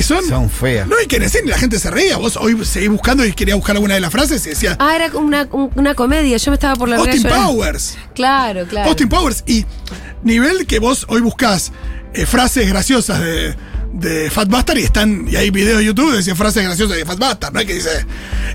que 0.00 0.14
son... 0.14 0.24
Son 0.28 0.48
feas. 0.50 0.86
No 0.88 0.96
hay 0.96 1.06
que 1.06 1.18
decir, 1.18 1.42
la 1.44 1.58
gente 1.58 1.78
se 1.78 1.90
reía. 1.90 2.16
Vos 2.16 2.36
hoy 2.36 2.64
seguís 2.64 2.88
buscando 2.88 3.24
y 3.24 3.32
quería 3.32 3.54
buscar 3.54 3.76
alguna 3.76 3.94
de 3.94 4.00
las 4.00 4.10
frases 4.10 4.44
y 4.46 4.50
decía, 4.50 4.76
Ah, 4.78 4.94
era 4.96 5.10
como 5.10 5.26
una, 5.26 5.46
un- 5.52 5.70
una 5.74 5.94
comedia. 5.94 6.36
Yo 6.36 6.50
me 6.50 6.54
estaba 6.54 6.74
por 6.76 6.88
la 6.88 6.96
Austin. 6.96 7.22
Powers. 7.22 7.98
Claro, 8.14 8.66
claro. 8.66 8.88
Austin 8.88 9.08
Powers. 9.08 9.44
Y 9.46 9.64
nivel 10.22 10.66
que 10.66 10.78
vos 10.78 11.04
hoy 11.08 11.20
buscás 11.20 11.72
eh, 12.14 12.26
frases 12.26 12.68
graciosas 12.68 13.20
de, 13.20 13.54
de 13.92 14.30
Fat 14.30 14.48
Bastard 14.48 14.78
y 14.78 14.82
están. 14.84 15.26
Y 15.28 15.36
hay 15.36 15.50
videos 15.50 15.78
de 15.78 15.84
YouTube 15.84 16.10
que 16.12 16.18
dicen 16.18 16.36
frases 16.36 16.64
graciosas 16.64 16.96
de 16.96 17.04
Fat 17.04 17.18
Bastard, 17.18 17.52
¿no? 17.52 17.60
hay 17.60 17.66
que 17.66 17.74
dice. 17.74 18.06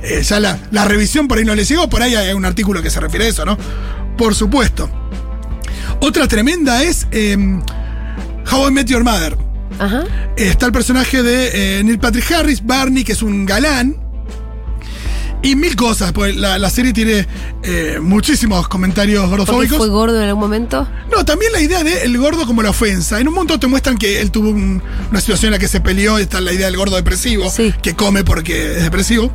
eh, 0.04 0.22
ya 0.24 0.40
la, 0.40 0.58
la 0.72 0.86
revisión 0.86 1.28
por 1.28 1.38
ahí 1.38 1.46
no 1.46 1.54
le 1.56 1.64
llegó, 1.66 1.88
por 1.90 2.02
ahí 2.02 2.16
hay 2.16 2.34
un 2.34 2.46
artículo 2.46 2.82
que 2.82 2.90
se 2.90 3.00
refiere 3.00 3.26
a 3.26 3.30
eso, 3.30 3.46
¿no? 3.46 3.58
Por 4.18 4.34
supuesto. 4.36 4.90
Otra 6.02 6.28
tremenda 6.28 6.84
es 6.84 7.08
eh, 7.12 7.38
How 8.52 8.68
I 8.68 8.72
Met 8.72 8.88
Your 8.88 9.04
Mother. 9.04 9.38
Ajá. 9.80 10.04
Está 10.38 10.68
el 10.68 10.72
personaje 10.72 11.22
de 11.24 11.80
eh, 11.80 11.84
Neil 11.84 12.00
Patrick 12.00 12.32
Harris, 12.32 12.66
Barney, 12.66 13.04
que 13.04 13.12
es 13.14 13.22
un 13.22 13.46
galán. 13.46 13.98
Y 15.42 15.56
mil 15.56 15.76
cosas, 15.76 16.12
pues 16.12 16.36
la, 16.36 16.58
la 16.58 16.70
serie 16.72 16.92
tiene 16.92 17.28
eh, 17.62 18.00
muchísimos 18.02 18.68
comentarios 18.68 19.30
gordofóbicos. 19.30 19.78
fue 19.78 19.90
gordo 19.90 20.18
en 20.20 20.28
algún 20.30 20.42
momento. 20.42 20.88
No, 21.12 21.24
también 21.24 21.52
la 21.52 21.62
idea 21.62 21.84
de 21.84 22.04
el 22.04 22.18
gordo 22.18 22.48
como 22.48 22.64
la 22.64 22.72
ofensa. 22.72 23.20
En 23.20 23.28
un 23.28 23.36
momento 23.36 23.60
te 23.60 23.68
muestran 23.68 23.96
que 23.98 24.22
él 24.22 24.32
tuvo 24.32 24.50
un- 24.50 24.82
una 25.12 25.22
situación 25.22 25.50
en 25.50 25.52
la 25.54 25.60
que 25.60 25.68
se 25.68 25.82
peleó, 25.82 26.18
está 26.18 26.42
la 26.42 26.52
idea 26.52 26.66
del 26.66 26.78
gordo 26.78 26.96
depresivo, 26.96 27.48
Sí. 27.52 27.74
que 27.84 27.94
come 27.96 28.24
porque 28.24 28.78
es 28.78 28.84
depresivo. 28.84 29.32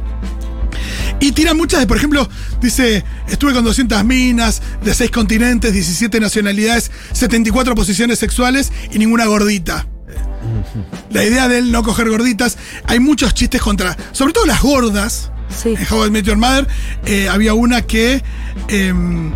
Y 1.21 1.31
tira 1.33 1.55
muchas 1.55 1.79
de, 1.81 1.87
por 1.87 1.99
ejemplo, 1.99 2.29
dice, 2.61 3.05
estuve 3.29 3.53
con 3.53 3.63
200 3.63 4.03
minas, 4.05 4.63
de 4.83 4.95
6 4.95 5.11
continentes, 5.13 5.73
17 5.73 6.19
nacionalidades, 6.19 6.91
74 7.13 7.75
posiciones 7.77 8.19
sexuales 8.19 8.73
y 8.91 8.99
ninguna 8.99 9.27
gordita. 9.27 9.87
La 11.11 11.25
idea 11.25 11.49
de 11.49 11.59
él 11.59 11.73
no 11.73 11.83
coger 11.83 12.09
gorditas, 12.09 12.59
hay 12.87 13.01
muchos 13.01 13.35
chistes 13.35 13.61
contra, 13.61 13.97
sobre 14.13 14.33
todo 14.33 14.47
las 14.47 14.63
gordas. 14.63 15.31
Sí. 15.49 15.71
En 15.71 15.87
How 15.91 16.07
I 16.07 16.11
Met 16.11 16.25
Your 16.25 16.37
Mother 16.37 16.69
eh, 17.05 17.29
había 17.29 17.55
una 17.55 17.83
que 17.83 18.23
em, 18.69 19.33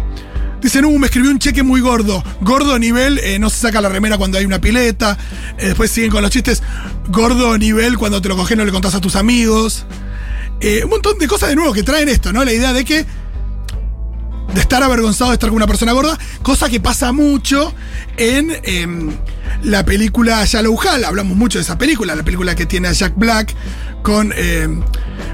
dice, 0.62 0.80
no, 0.80 0.90
me 0.90 1.06
escribió 1.06 1.30
un 1.30 1.38
cheque 1.38 1.62
muy 1.62 1.80
gordo. 1.80 2.22
Gordo 2.40 2.78
nivel, 2.78 3.18
eh, 3.18 3.38
no 3.38 3.50
se 3.50 3.58
saca 3.58 3.80
la 3.80 3.88
remera 3.88 4.16
cuando 4.16 4.38
hay 4.38 4.44
una 4.44 4.60
pileta. 4.60 5.18
Eh, 5.58 5.66
después 5.66 5.90
siguen 5.90 6.10
con 6.10 6.22
los 6.22 6.30
chistes. 6.30 6.62
Gordo 7.08 7.58
nivel, 7.58 7.98
cuando 7.98 8.22
te 8.22 8.28
lo 8.28 8.36
coges 8.36 8.56
no 8.56 8.64
le 8.64 8.72
contás 8.72 8.94
a 8.94 9.00
tus 9.00 9.16
amigos. 9.16 9.84
Eh, 10.60 10.82
un 10.84 10.90
montón 10.90 11.18
de 11.18 11.28
cosas 11.28 11.50
de 11.50 11.56
nuevo 11.56 11.72
que 11.72 11.82
traen 11.82 12.08
esto, 12.08 12.32
¿no? 12.32 12.44
La 12.44 12.52
idea 12.52 12.72
de 12.72 12.84
que 12.84 13.04
de 14.54 14.60
estar 14.60 14.82
avergonzado 14.82 15.30
de 15.30 15.34
estar 15.34 15.48
con 15.50 15.56
una 15.56 15.66
persona 15.66 15.92
gorda, 15.92 16.18
cosa 16.42 16.68
que 16.68 16.80
pasa 16.80 17.12
mucho 17.12 17.74
en 18.16 18.52
em, 18.62 19.10
la 19.62 19.84
película 19.84 20.44
Shallow 20.44 20.78
Hal. 20.80 21.04
Hablamos 21.04 21.36
mucho 21.36 21.58
de 21.58 21.62
esa 21.62 21.76
película, 21.78 22.14
la 22.14 22.22
película 22.22 22.54
que 22.54 22.66
tiene 22.66 22.88
a 22.88 22.92
Jack 22.92 23.14
Black 23.16 23.54
con 24.02 24.32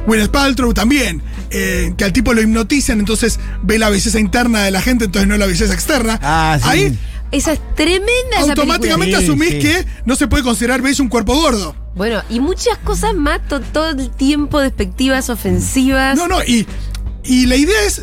Gwyneth 0.07 0.31
Paltrow 0.31 0.73
también. 0.75 1.23
eh, 1.53 1.95
que 1.97 2.05
al 2.05 2.13
tipo 2.13 2.33
lo 2.33 2.41
hipnotizan, 2.41 3.01
entonces 3.01 3.41
ve 3.63 3.77
la 3.79 3.91
belleza 3.91 4.21
interna 4.21 4.63
de 4.63 4.71
la 4.71 4.81
gente, 4.81 5.07
entonces 5.07 5.29
no 5.29 5.37
la 5.37 5.47
belleza 5.47 5.75
externa. 5.75 6.17
Ah, 6.23 6.57
sí. 6.63 6.69
Ahí 6.69 6.99
Esa 7.33 7.53
es 7.53 7.61
tremenda 7.75 8.37
esa 8.39 8.51
automáticamente 8.51 9.17
Sí, 9.19 9.25
asumís 9.25 9.51
sí. 9.51 9.59
que 9.59 9.85
no 10.05 10.15
se 10.15 10.29
puede 10.29 10.45
considerar 10.45 10.81
bello 10.81 11.03
un 11.03 11.09
cuerpo 11.11 11.35
gordo. 11.35 11.75
Bueno, 11.97 12.23
y 12.31 12.39
muchas 12.39 12.79
cosas 12.79 13.15
más 13.17 13.41
to- 13.49 13.61
todo 13.61 13.91
el 13.91 14.11
tiempo 14.11 14.61
despectivas, 14.61 15.29
ofensivas. 15.29 16.17
No, 16.17 16.29
no, 16.29 16.41
y, 16.45 16.67
y 17.25 17.47
la 17.47 17.57
idea 17.57 17.83
es. 17.85 18.03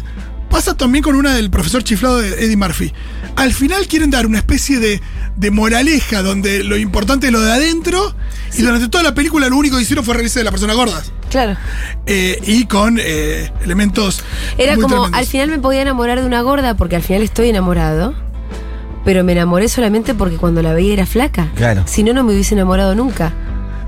Pasa 0.49 0.75
también 0.75 1.03
con 1.03 1.15
una 1.15 1.35
del 1.35 1.49
profesor 1.49 1.83
chiflado 1.83 2.19
de 2.19 2.29
Eddie 2.45 2.57
Murphy. 2.57 2.93
Al 3.35 3.53
final 3.53 3.87
quieren 3.87 4.09
dar 4.09 4.25
una 4.25 4.37
especie 4.37 4.79
de, 4.79 5.01
de 5.35 5.51
moraleja 5.51 6.21
donde 6.21 6.63
lo 6.63 6.77
importante 6.77 7.27
es 7.27 7.33
lo 7.33 7.41
de 7.41 7.51
adentro 7.51 8.15
y 8.57 8.61
durante 8.61 8.87
toda 8.87 9.03
la 9.03 9.13
película 9.13 9.49
lo 9.49 9.57
único 9.57 9.75
que 9.75 9.83
hicieron 9.83 10.03
fue 10.03 10.15
reírse 10.15 10.39
de 10.39 10.45
las 10.45 10.51
personas 10.51 10.75
gordas. 10.75 11.11
Claro. 11.29 11.57
Eh, 12.05 12.39
y 12.45 12.65
con 12.65 12.97
eh, 12.99 13.51
elementos. 13.63 14.23
Era 14.57 14.73
muy 14.75 14.83
como, 14.83 14.95
tremendos. 14.95 15.19
al 15.19 15.25
final 15.25 15.49
me 15.49 15.59
podía 15.59 15.81
enamorar 15.81 16.21
de 16.21 16.25
una 16.25 16.41
gorda 16.41 16.75
porque 16.75 16.95
al 16.95 17.03
final 17.03 17.21
estoy 17.21 17.49
enamorado. 17.49 18.13
Pero 19.05 19.23
me 19.23 19.31
enamoré 19.31 19.69
solamente 19.69 20.13
porque 20.13 20.35
cuando 20.35 20.61
la 20.61 20.73
veía 20.73 20.93
era 20.93 21.05
flaca. 21.05 21.47
Claro. 21.55 21.83
Si 21.85 22.03
no, 22.03 22.13
no 22.13 22.25
me 22.25 22.33
hubiese 22.33 22.55
enamorado 22.55 22.93
nunca. 22.93 23.31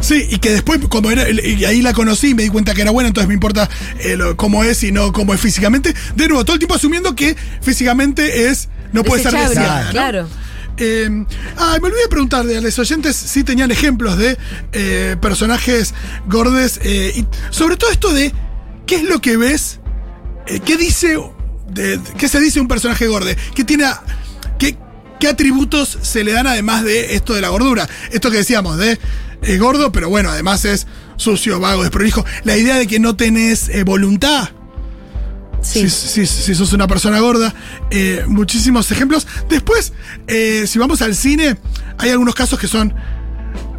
Sí, 0.01 0.27
y 0.29 0.38
que 0.39 0.51
después, 0.51 0.79
como 0.89 1.12
era, 1.12 1.29
y 1.29 1.65
ahí 1.65 1.82
la 1.82 1.94
conocí 1.94 2.29
y 2.29 2.34
me 2.34 2.44
di 2.44 2.50
cuenta 2.50 2.74
que 2.74 2.82
era 2.82 2.91
buena, 2.91 3.10
entonces 3.10 3.27
me 3.27 3.34
importa 3.34 3.70
eh, 4.00 4.15
lo- 4.15 4.38
cómo 4.38 4.63
es 4.63 4.82
y 4.84 4.91
no 4.94 5.12
cómo 5.12 5.34
es 5.34 5.41
físicamente. 5.41 5.94
De 6.15 6.27
nuevo, 6.27 6.46
todo 6.46 6.53
el 6.53 6.60
tiempo 6.60 6.75
asumiendo 6.75 7.15
que 7.15 7.36
físicamente 7.62 8.48
es. 8.50 8.70
No 8.94 9.03
puede 9.03 9.24
ser 9.24 9.34
deseada. 9.34 9.86
¿no? 9.86 9.91
Claro. 9.91 10.29
Eh, 10.77 11.25
ah, 11.58 11.77
me 11.82 11.88
olvidé 11.89 12.03
de 12.03 12.08
preguntarle 12.08 12.58
a 12.58 12.62
los 12.62 12.79
oyentes 12.79 13.15
si 13.18 13.44
tenían 13.44 13.70
ejemplos 13.72 14.18
de 14.18 14.38
eh, 14.72 15.18
personajes 15.22 15.94
gordes. 16.27 16.79
eh, 16.82 17.12
y 17.18 17.25
sobre 17.53 17.75
todo 17.75 17.91
esto 17.91 18.13
de 18.13 18.34
qué 18.88 18.96
es 18.96 19.03
lo 19.03 19.20
que 19.20 19.36
ves, 19.36 19.79
qué 20.65 20.77
dice, 20.77 21.18
de, 21.70 22.00
qué 22.18 22.29
se 22.29 22.39
dice 22.39 22.62
un 22.62 22.70
personaje 22.70 23.06
gorde, 23.08 23.36
qué 23.53 23.65
tiene, 23.65 23.84
a- 23.84 24.01
qué, 24.58 24.77
qué 25.20 25.27
atributos 25.27 25.98
se 26.01 26.24
le 26.24 26.32
dan 26.32 26.48
además 26.48 26.86
de 26.86 27.13
esto 27.15 27.34
de 27.34 27.41
la 27.41 27.50
gordura. 27.50 27.88
Esto 28.12 28.32
que 28.32 28.38
decíamos 28.38 28.77
de 28.77 28.98
eh, 29.41 29.58
gordo, 29.58 29.91
pero 29.91 30.10
bueno, 30.10 30.29
además 30.29 30.65
es 30.65 30.88
sucio, 31.17 31.60
vago, 31.60 31.81
desprolijo. 31.84 32.25
La 32.43 32.58
idea 32.58 32.75
de 32.77 32.88
que 32.88 33.00
no 33.00 33.15
tenés 33.15 33.69
eh, 33.69 33.84
voluntad. 33.84 34.50
Sí. 35.62 35.89
Si, 35.89 36.25
si- 36.25 36.25
si 36.25 36.55
sos 36.55 36.72
una 36.72 36.88
persona 36.88 37.19
gorda, 37.19 37.53
eh, 37.91 38.24
muchísimos 38.27 38.89
ejemplos. 38.91 39.27
Después, 39.50 39.91
eh, 40.27 40.65
si 40.67 40.79
vamos 40.79 41.01
al 41.01 41.15
cine, 41.15 41.58
hay 41.98 42.12
algunos 42.12 42.34
casos 42.34 42.58
que 42.60 42.67
son 42.67 42.93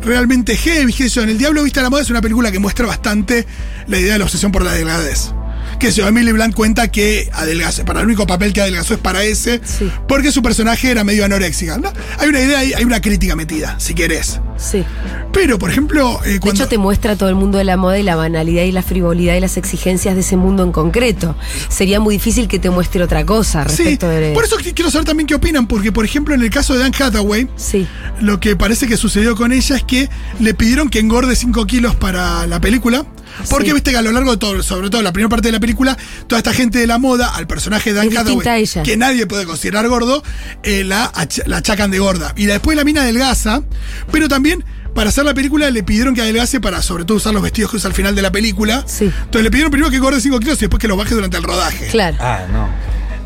realmente 0.03 0.57
heavy. 0.57 0.93
Que 0.93 1.09
yo, 1.09 1.23
en 1.23 1.31
El 1.31 1.39
Diablo 1.39 1.63
Vista 1.63 1.81
a 1.81 1.83
la 1.85 1.91
Moda 1.91 2.03
es 2.03 2.11
una 2.11 2.21
película 2.21 2.53
que 2.53 2.59
muestra 2.59 2.87
bastante 2.87 3.47
la 3.87 3.99
idea 3.99 4.13
de 4.15 4.19
la 4.19 4.25
obsesión 4.27 4.53
por 4.53 4.63
la 4.63 4.73
delgadez. 4.75 5.31
Que 5.79 5.91
yo, 5.91 6.07
Emily 6.07 6.33
Blunt 6.33 6.55
cuenta 6.55 6.89
que 6.89 7.31
adelgazó, 7.33 7.87
para 7.87 8.01
el 8.01 8.07
único 8.07 8.27
papel 8.27 8.53
que 8.53 8.61
adelgazó 8.61 8.93
es 8.95 9.01
para 9.01 9.25
ese, 9.25 9.63
Sí. 9.65 9.91
porque 10.07 10.31
su 10.33 10.43
personaje 10.43 10.91
era 10.91 11.05
medio 11.05 11.25
anoréxica. 11.25 11.79
¿no? 11.79 11.91
Hay 12.19 12.29
una 12.29 12.41
idea, 12.41 12.59
hay, 12.59 12.75
hay 12.75 12.85
una 12.85 13.01
crítica 13.01 13.35
metida, 13.37 13.81
si 13.81 13.95
querés. 13.95 14.39
Sí. 14.61 14.85
Pero, 15.33 15.59
por 15.59 15.71
ejemplo, 15.71 16.21
eh, 16.25 16.33
De 16.35 16.41
cuando. 16.41 16.63
hecho, 16.63 16.69
te 16.69 16.77
muestra 16.77 17.17
todo 17.17 17.29
el 17.29 17.35
mundo 17.35 17.57
de 17.59 17.65
la 17.65 17.77
moda 17.77 17.99
y 17.99 18.03
la 18.03 18.15
banalidad 18.17 18.65
y 18.65 18.73
la 18.73 18.83
frivolidad 18.83 19.35
y 19.35 19.41
las 19.41 19.57
exigencias 19.57 20.15
de 20.15 20.21
ese 20.21 20.37
mundo 20.37 20.63
en 20.65 20.73
concreto. 20.73 21.35
Sería 21.69 21.99
muy 22.01 22.17
difícil 22.17 22.47
que 22.49 22.59
te 22.59 22.69
muestre 22.69 23.03
otra 23.03 23.25
cosa 23.25 23.63
Sí, 23.69 23.69
respecto 23.85 24.09
de. 24.09 24.33
por 24.33 24.45
eso 24.45 24.57
qu- 24.59 24.75
quiero 24.75 24.91
saber 24.91 25.07
también 25.07 25.27
qué 25.27 25.35
opinan, 25.35 25.67
porque, 25.67 25.93
por 25.93 26.05
ejemplo, 26.05 26.35
en 26.35 26.43
el 26.43 26.51
caso 26.51 26.75
de 26.75 26.81
Dan 26.81 26.93
Hathaway, 26.99 27.49
Sí. 27.57 27.87
Lo 28.21 28.39
que 28.39 28.55
parece 28.57 28.87
que 28.87 28.97
sucedió 28.99 29.35
con 29.35 29.53
ella 29.53 29.77
es 29.77 29.83
que 29.85 30.11
le 30.41 30.53
pidieron 30.53 30.91
que 30.91 30.99
engorde 30.99 31.35
5 31.37 31.65
kilos 31.67 31.95
para 31.95 32.47
la 32.47 32.61
película. 32.61 33.07
Porque 33.49 33.69
Sí. 33.69 33.75
viste 33.75 33.93
que 33.93 33.97
a 33.97 34.03
lo 34.03 34.11
largo 34.11 34.33
de 34.33 34.37
todo, 34.39 34.61
sobre 34.63 34.91
todo 34.91 35.03
la 35.03 35.13
primera 35.13 35.29
parte 35.29 35.49
de 35.49 35.53
la 35.53 35.61
película, 35.61 35.97
toda 36.27 36.39
esta 36.41 36.53
gente 36.53 36.81
de 36.81 36.87
la 36.89 36.99
moda, 36.99 37.29
al 37.37 37.47
personaje 37.47 37.91
de 37.91 37.97
Dan 37.97 38.07
Es 38.09 38.11
distinta 38.11 38.51
a 38.51 38.55
Hathaway, 38.57 38.85
que 38.85 38.97
nadie 38.97 39.25
puede 39.27 39.47
considerar 39.47 39.89
gordo, 39.89 40.23
eh, 40.65 40.83
la, 40.85 41.05
ach- 41.15 41.47
la 41.47 41.59
achacan 41.59 41.93
de 41.93 42.01
gorda. 42.01 42.35
Y 42.37 42.47
después 42.47 42.77
la 42.77 42.83
mina 42.85 43.03
adelgaza, 43.03 43.63
pero 44.11 44.29
también 44.29 44.50
para 44.95 45.09
hacer 45.11 45.25
la 45.25 45.35
película 45.35 45.71
le 45.71 45.83
pidieron 45.83 46.15
que 46.15 46.21
adelgace 46.23 46.61
para 46.61 46.83
sobre 46.83 47.05
todo 47.05 47.17
usar 47.19 47.33
los 47.33 47.43
vestidos 47.43 47.71
que 47.71 47.77
usa 47.79 47.89
al 47.89 47.95
final 47.95 48.15
de 48.15 48.23
la 48.23 48.33
película. 48.33 48.83
Sí. 48.87 49.05
Entonces 49.05 49.43
le 49.43 49.51
pidieron 49.51 49.71
primero 49.71 49.91
que 49.91 49.97
engorde 49.97 50.21
5 50.21 50.39
kilos 50.41 50.59
y 50.59 50.61
después 50.63 50.81
que 50.81 50.89
los 50.89 50.99
baje 50.99 51.15
durante 51.15 51.37
el 51.37 51.43
rodaje. 51.43 51.89
Claro. 51.89 52.17
Ah, 52.21 52.41
no. 52.53 52.69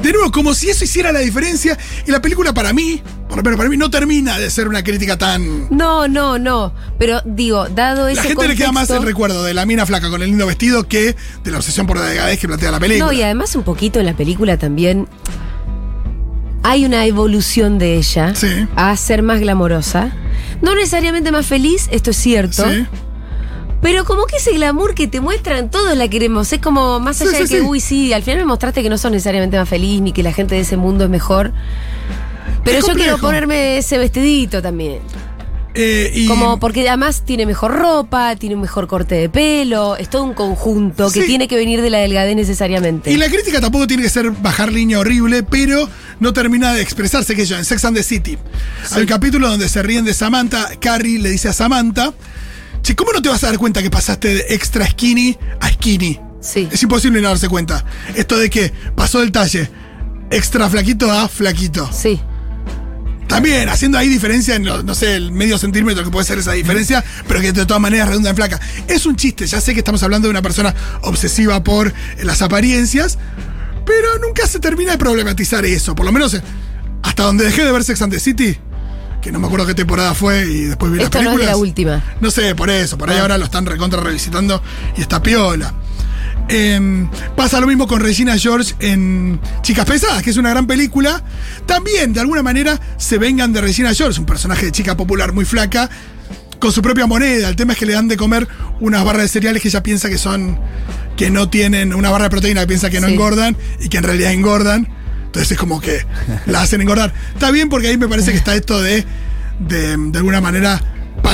De 0.02 0.12
nuevo, 0.12 0.30
como 0.30 0.52
si 0.52 0.68
eso 0.68 0.84
hiciera 0.84 1.12
la 1.12 1.20
diferencia. 1.20 1.78
Y 2.06 2.10
la 2.10 2.20
película 2.20 2.52
para 2.52 2.74
mí, 2.74 3.00
por 3.28 3.38
lo 3.38 3.42
menos 3.42 3.56
para 3.56 3.70
mí, 3.70 3.76
no 3.78 3.88
termina 3.90 4.38
de 4.38 4.50
ser 4.50 4.68
una 4.68 4.82
crítica 4.84 5.16
tan... 5.16 5.68
No, 5.74 6.06
no, 6.08 6.38
no. 6.38 6.74
Pero 6.98 7.22
digo, 7.24 7.68
dado 7.70 8.08
ese 8.08 8.16
La 8.16 8.22
gente 8.28 8.48
le 8.48 8.56
queda 8.56 8.70
más 8.72 8.90
el 8.90 9.02
recuerdo 9.02 9.42
de 9.44 9.54
la 9.54 9.64
mina 9.64 9.86
flaca 9.86 10.10
con 10.10 10.20
el 10.22 10.28
lindo 10.28 10.46
vestido 10.46 10.86
que 10.86 11.16
de 11.42 11.50
la 11.50 11.56
obsesión 11.58 11.86
por 11.86 11.96
la 11.96 12.04
delgadez 12.04 12.38
que 12.38 12.46
plantea 12.48 12.70
la 12.70 12.80
película. 12.80 13.06
No, 13.06 13.12
y 13.12 13.22
además 13.22 13.54
un 13.56 13.62
poquito 13.62 13.98
en 13.98 14.04
la 14.06 14.14
película 14.14 14.58
también 14.58 15.08
hay 16.62 16.84
una 16.84 17.06
evolución 17.06 17.78
de 17.78 17.96
ella 17.96 18.34
Sí. 18.34 18.48
a 18.76 18.94
ser 18.96 19.22
más 19.22 19.40
glamorosa. 19.40 20.12
No 20.62 20.74
necesariamente 20.74 21.32
más 21.32 21.46
feliz, 21.46 21.88
esto 21.90 22.10
es 22.10 22.16
cierto. 22.16 22.68
Sí. 22.68 22.86
Pero 23.84 24.06
como 24.06 24.24
que 24.24 24.36
ese 24.36 24.52
glamour 24.52 24.94
que 24.94 25.08
te 25.08 25.20
muestran, 25.20 25.70
todos 25.70 25.94
la 25.96 26.08
queremos. 26.08 26.50
Es 26.52 26.60
como 26.60 27.00
más 27.00 27.20
allá 27.20 27.36
sí, 27.36 27.42
de 27.42 27.48
que, 27.48 27.60
uy, 27.60 27.80
sí, 27.80 28.14
al 28.14 28.22
final 28.22 28.38
me 28.38 28.46
mostraste 28.46 28.82
que 28.82 28.88
no 28.88 28.96
sos 28.96 29.10
necesariamente 29.10 29.58
más 29.58 29.68
feliz 29.68 30.00
ni 30.00 30.12
que 30.12 30.22
la 30.22 30.32
gente 30.32 30.54
de 30.54 30.62
ese 30.62 30.78
mundo 30.78 31.04
es 31.04 31.10
mejor. 31.10 31.52
Pero 32.64 32.78
Es 32.78 32.86
yo 32.86 32.94
quiero 32.94 33.18
ponerme 33.18 33.76
ese 33.76 33.98
vestidito 33.98 34.62
también. 34.62 35.00
Eh, 35.76 36.12
y- 36.14 36.28
Como 36.28 36.60
porque 36.60 36.88
además 36.88 37.22
tiene 37.24 37.46
mejor 37.46 37.72
ropa, 37.76 38.36
tiene 38.36 38.54
un 38.54 38.60
mejor 38.60 38.86
corte 38.86 39.16
de 39.16 39.28
pelo, 39.28 39.96
es 39.96 40.08
todo 40.08 40.22
un 40.22 40.32
conjunto 40.34 41.10
que 41.10 41.22
Sí. 41.22 41.26
tiene 41.26 41.48
que 41.48 41.56
venir 41.56 41.82
de 41.82 41.90
la 41.90 41.98
delgadez 41.98 42.36
necesariamente. 42.36 43.10
Y 43.10 43.16
la 43.16 43.28
crítica 43.28 43.60
tampoco 43.60 43.86
tiene 43.88 44.04
que 44.04 44.08
ser 44.10 44.30
bajar 44.30 44.72
línea 44.72 45.00
horrible, 45.00 45.42
pero 45.42 45.88
no 46.20 46.32
termina 46.32 46.72
de 46.72 46.80
expresarse. 46.80 47.34
Que 47.34 47.44
yo, 47.44 47.56
en 47.58 47.64
Sex 47.64 47.84
and 47.84 47.96
the 47.96 48.02
City, 48.04 48.38
hay 48.92 49.00
un 49.02 49.06
capítulo 49.08 49.48
donde 49.48 49.68
se 49.68 49.82
ríen 49.82 50.04
de 50.04 50.14
Samantha. 50.14 50.70
Carrie 50.80 51.18
le 51.18 51.30
dice 51.30 51.48
a 51.48 51.52
Samantha: 51.52 52.12
Che, 52.82 52.94
¿cómo 52.94 53.12
no 53.12 53.20
te 53.20 53.28
vas 53.28 53.42
a 53.42 53.48
dar 53.48 53.58
cuenta 53.58 53.82
que 53.82 53.90
pasaste 53.90 54.32
de 54.34 54.44
extra 54.50 54.86
skinny 54.88 55.36
a 55.60 55.70
skinny? 55.70 56.20
Sí. 56.40 56.68
Es 56.70 56.82
imposible 56.82 57.20
no 57.20 57.28
darse 57.30 57.48
cuenta. 57.48 57.84
Esto 58.14 58.36
de 58.36 58.48
que 58.48 58.70
pasó 58.94 59.18
del 59.20 59.32
talle 59.32 59.68
extra 60.30 60.68
flaquito 60.70 61.10
a 61.10 61.26
flaquito. 61.28 61.88
Sí. 61.92 62.20
También 63.34 63.68
haciendo 63.68 63.98
ahí 63.98 64.08
diferencia 64.08 64.54
en, 64.54 64.62
no 64.62 64.94
sé, 64.94 65.16
el 65.16 65.32
medio 65.32 65.58
centímetro 65.58 66.04
que 66.04 66.10
puede 66.10 66.24
ser 66.24 66.38
esa 66.38 66.52
diferencia, 66.52 67.02
pero 67.26 67.40
que 67.40 67.52
de 67.52 67.66
todas 67.66 67.80
maneras 67.80 68.08
redunda 68.08 68.30
en 68.30 68.36
flaca. 68.36 68.60
Es 68.86 69.06
un 69.06 69.16
chiste, 69.16 69.46
ya 69.46 69.60
sé 69.60 69.72
que 69.72 69.80
estamos 69.80 70.02
hablando 70.04 70.28
de 70.28 70.30
una 70.30 70.42
persona 70.42 70.72
obsesiva 71.02 71.62
por 71.64 71.88
eh, 71.88 71.94
las 72.24 72.42
apariencias, 72.42 73.18
pero 73.84 74.18
nunca 74.20 74.46
se 74.46 74.60
termina 74.60 74.92
de 74.92 74.98
problematizar 74.98 75.64
eso. 75.64 75.94
Por 75.96 76.06
lo 76.06 76.12
menos 76.12 76.32
eh, 76.34 76.42
hasta 77.02 77.24
donde 77.24 77.44
dejé 77.44 77.64
de 77.64 77.72
ver 77.72 77.82
Sex 77.82 78.00
and 78.02 78.12
the 78.12 78.20
City, 78.20 78.56
que 79.20 79.32
no 79.32 79.40
me 79.40 79.46
acuerdo 79.46 79.66
qué 79.66 79.74
temporada 79.74 80.14
fue 80.14 80.46
y 80.46 80.64
después 80.66 80.92
vi 80.92 81.02
Esto 81.02 81.18
las 81.18 81.24
no 81.24 81.30
es 81.30 81.36
películas. 81.36 81.46
la 81.50 81.56
última. 81.56 82.02
No 82.20 82.30
sé, 82.30 82.54
por 82.54 82.70
eso, 82.70 82.96
por 82.96 83.10
ahí 83.10 83.16
Ah. 83.18 83.22
ahora 83.22 83.36
lo 83.38 83.44
están 83.46 83.66
recontra 83.66 84.00
revisitando 84.00 84.62
y 84.96 85.00
está 85.00 85.20
piola. 85.22 85.74
Em, 86.48 87.08
pasa 87.36 87.58
lo 87.60 87.66
mismo 87.66 87.86
con 87.86 88.00
Regina 88.00 88.36
George 88.36 88.74
en 88.80 89.40
Chicas 89.62 89.86
Pesadas, 89.86 90.22
que 90.22 90.30
es 90.30 90.36
una 90.36 90.50
gran 90.50 90.66
película. 90.66 91.22
También, 91.66 92.12
de 92.12 92.20
alguna 92.20 92.42
manera, 92.42 92.78
se 92.98 93.18
vengan 93.18 93.52
de 93.52 93.60
Regina 93.62 93.94
George, 93.94 94.20
un 94.20 94.26
personaje 94.26 94.66
de 94.66 94.72
chica 94.72 94.96
popular 94.96 95.32
muy 95.32 95.44
flaca, 95.46 95.88
con 96.58 96.70
su 96.70 96.82
propia 96.82 97.06
moneda. 97.06 97.48
El 97.48 97.56
tema 97.56 97.72
es 97.72 97.78
que 97.78 97.86
le 97.86 97.94
dan 97.94 98.08
de 98.08 98.16
comer 98.16 98.46
unas 98.80 99.04
barras 99.04 99.22
de 99.22 99.28
cereales 99.28 99.62
que 99.62 99.68
ella 99.68 99.82
piensa 99.82 100.08
que 100.08 100.18
son. 100.18 100.58
que 101.16 101.30
no 101.30 101.48
tienen. 101.48 101.94
una 101.94 102.10
barra 102.10 102.24
de 102.24 102.30
proteína 102.30 102.60
que 102.62 102.66
piensa 102.66 102.90
que 102.90 103.00
no 103.00 103.06
Sí. 103.06 103.12
engordan 103.14 103.56
y 103.80 103.88
que 103.88 103.98
en 103.98 104.02
realidad 104.04 104.32
engordan. 104.32 104.88
Entonces 105.26 105.52
es 105.52 105.58
como 105.58 105.80
que 105.80 106.04
la 106.46 106.62
hacen 106.62 106.80
engordar. 106.80 107.12
Está 107.34 107.50
bien 107.52 107.68
porque 107.68 107.86
ahí 107.88 107.96
me 107.96 108.08
parece 108.08 108.32
que 108.32 108.36
está 108.36 108.54
esto 108.54 108.82
de, 108.82 109.04
de, 109.60 109.96
de 109.96 110.18
alguna 110.18 110.40
manera, 110.40 110.80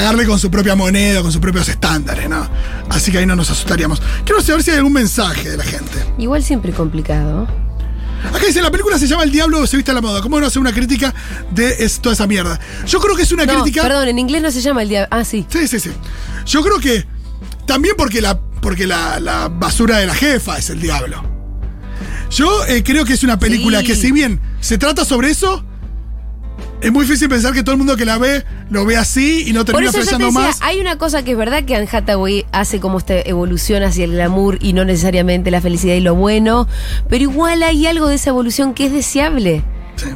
pagarle 0.00 0.25
con 0.26 0.38
su 0.38 0.50
propia 0.50 0.75
moneda, 0.75 1.21
con 1.21 1.30
sus 1.30 1.42
propios 1.42 1.69
estándares, 1.69 2.26
¿no? 2.26 2.49
Así 2.88 3.12
que 3.12 3.19
ahí 3.19 3.26
no 3.26 3.37
nos 3.37 3.50
asustaríamos. 3.50 4.00
Quiero 4.25 4.40
saber 4.40 4.62
si 4.62 4.71
hay 4.71 4.78
algún 4.78 4.95
mensaje 4.95 5.50
de 5.50 5.57
la 5.59 5.62
gente. 5.64 5.92
Igual 6.16 6.42
siempre 6.42 6.73
complicado. 6.73 7.47
Acá 8.33 8.47
dice, 8.47 8.62
la 8.62 8.71
película 8.71 8.99
se 8.99 9.07
llama 9.07 9.25
El 9.25 9.30
Diablo 9.30 9.66
se 9.66 9.76
viste 9.76 9.90
a 9.90 9.95
la 9.95 10.00
moda. 10.00 10.23
¿Cómo 10.23 10.40
no 10.40 10.47
hacer 10.47 10.59
una 10.59 10.73
crítica 10.73 11.12
de 11.50 11.85
es- 11.85 12.00
toda 12.00 12.14
esa 12.14 12.26
mierda? 12.26 12.59
Yo 12.87 12.99
creo 12.99 13.14
que 13.14 13.25
es 13.25 13.33
una 13.33 13.45
No, 13.45 13.52
crítica... 13.62 13.83
perdón, 13.83 14.09
en 14.09 14.19
inglés 14.19 14.40
no 14.40 14.50
se 14.50 14.62
llama 14.62 14.83
el 14.83 14.88
diablo. 14.88 15.09
Ah, 15.11 15.23
sí. 15.23 15.45
Sí, 15.50 15.69
sí, 15.69 15.78
sí. 15.78 15.90
Yo 16.47 16.62
creo 16.62 16.78
que 16.80 17.04
también 17.66 17.95
porque 17.99 18.23
la, 18.23 18.40
porque 18.40 18.87
la, 18.87 19.21
la 19.21 19.49
basura 19.49 19.99
de 19.99 20.07
la 20.07 20.14
jefa 20.14 20.57
es 20.57 20.71
el 20.71 20.80
diablo. 20.80 21.23
Yo 22.30 22.64
eh, 22.66 22.83
creo 22.83 23.04
que 23.04 23.12
es 23.12 23.23
una 23.23 23.38
película 23.38 23.80
Sí. 23.80 23.87
que 23.88 23.97
si 23.97 24.12
bien 24.12 24.40
se 24.61 24.78
trata 24.78 25.04
sobre 25.04 25.30
eso, 25.30 25.62
es 26.80 26.92
muy 26.92 27.04
difícil 27.04 27.28
pensar 27.28 27.52
que 27.52 27.62
todo 27.62 27.72
el 27.72 27.78
mundo 27.78 27.96
que 27.96 28.04
la 28.04 28.18
ve 28.18 28.44
lo 28.70 28.84
ve 28.84 28.96
así 28.96 29.44
y 29.49 29.52
no 29.52 29.64
termina 29.64 29.90
decía, 29.90 30.30
más. 30.30 30.58
hay 30.62 30.80
una 30.80 30.96
cosa 30.96 31.22
que 31.22 31.32
es 31.32 31.37
verdad 31.37 31.64
que 31.64 31.76
Anne 31.76 31.88
Hathaway 31.90 32.46
hace 32.52 32.80
como 32.80 32.99
esta 32.99 33.20
evolución 33.20 33.82
hacia 33.82 34.04
el 34.04 34.12
glamour 34.12 34.58
y 34.60 34.72
no 34.72 34.84
necesariamente 34.84 35.50
la 35.50 35.60
felicidad 35.60 35.94
y 35.94 36.00
lo 36.00 36.14
bueno, 36.14 36.68
pero 37.08 37.22
igual 37.22 37.62
hay 37.62 37.87
algo 37.87 38.08
de 38.08 38.14
esa 38.14 38.30
evolución 38.30 38.75
que 38.75 38.87
es 38.87 38.92
deseable. 38.92 39.62
Sí, 39.96 40.08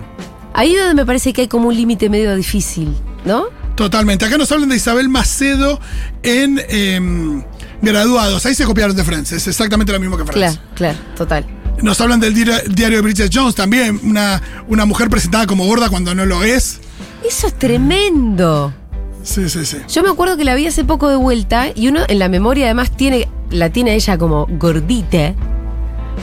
Ahí 0.54 0.75
es 0.75 0.78
donde 0.78 0.94
me 0.94 1.04
parece 1.04 1.33
que 1.33 1.42
hay 1.42 1.49
como 1.49 1.68
un 1.68 1.76
límite 1.76 2.09
medio 2.09 2.35
difícil, 2.37 2.94
¿no? 3.25 3.47
totalmente. 3.75 4.25
Acá 4.25 4.38
nos 4.38 4.50
hablan 4.52 4.68
de 4.68 4.76
Isabel 4.76 5.09
Macedo 5.09 5.80
en 6.23 6.61
em, 6.68 7.42
graduados. 7.83 8.47
Ahí 8.47 8.54
se 8.54 8.64
copiaron 8.64 8.97
de 8.97 9.04
Friends. 9.04 9.33
Es 9.33 9.49
exactamente 9.49 9.92
lo 9.92 10.00
mismo 10.00 10.16
que 10.16 10.25
Friends. 10.25 10.61
Claro, 10.75 10.94
claro, 10.94 10.99
total. 11.16 11.63
Nos 11.83 12.00
hablan 12.00 12.21
del 12.21 12.35
diario, 12.35 12.54
de 12.64 13.00
Bridget 13.00 13.31
Jones 13.35 13.54
también. 13.54 14.00
Una, 14.04 14.40
una 14.69 14.85
mujer 14.87 15.09
presentada 15.11 15.47
como 15.47 15.66
gorda 15.66 15.88
cuando 15.90 16.14
no 16.14 16.25
lo 16.25 16.43
es. 16.43 16.81
Eso 17.28 17.47
es 17.47 17.54
tremendo. 17.59 18.73
Sí, 19.23 19.49
sí, 19.49 19.64
sí. 19.64 19.78
Yo 19.88 20.02
me 20.02 20.11
acuerdo 20.11 20.37
que 20.37 20.45
la 20.45 20.54
vi 20.54 20.66
hace 20.66 20.85
poco 20.85 21.09
de 21.09 21.16
vuelta 21.16 21.69
y 21.75 21.88
uno 21.88 22.00
en 22.09 22.19
la 22.19 22.28
memoria 22.28 22.66
además 22.66 22.90
tiene, 22.90 23.28
la 23.50 23.71
tiene 23.71 23.95
ella 23.95 24.19
como 24.19 24.47
gordita, 24.50 25.35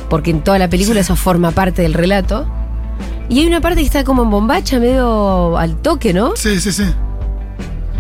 porque 0.09 0.29
en 0.31 0.43
toda 0.43 0.59
la 0.59 0.69
película 0.69 0.99
eso 0.99 1.15
forma 1.15 1.51
parte 1.51 1.81
del 1.81 1.93
relato. 1.95 2.47
Y 3.29 3.39
hay 3.39 3.47
una 3.47 3.61
parte 3.61 3.79
que 3.79 3.85
está 3.85 4.03
como 4.03 4.23
en 4.23 4.29
bombacha, 4.29 4.79
medio 4.79 5.57
al 5.57 5.81
toque, 5.81 6.13
¿no? 6.13 6.33
Sí, 6.35 6.59
sí, 6.59 6.71
sí. 6.71 6.83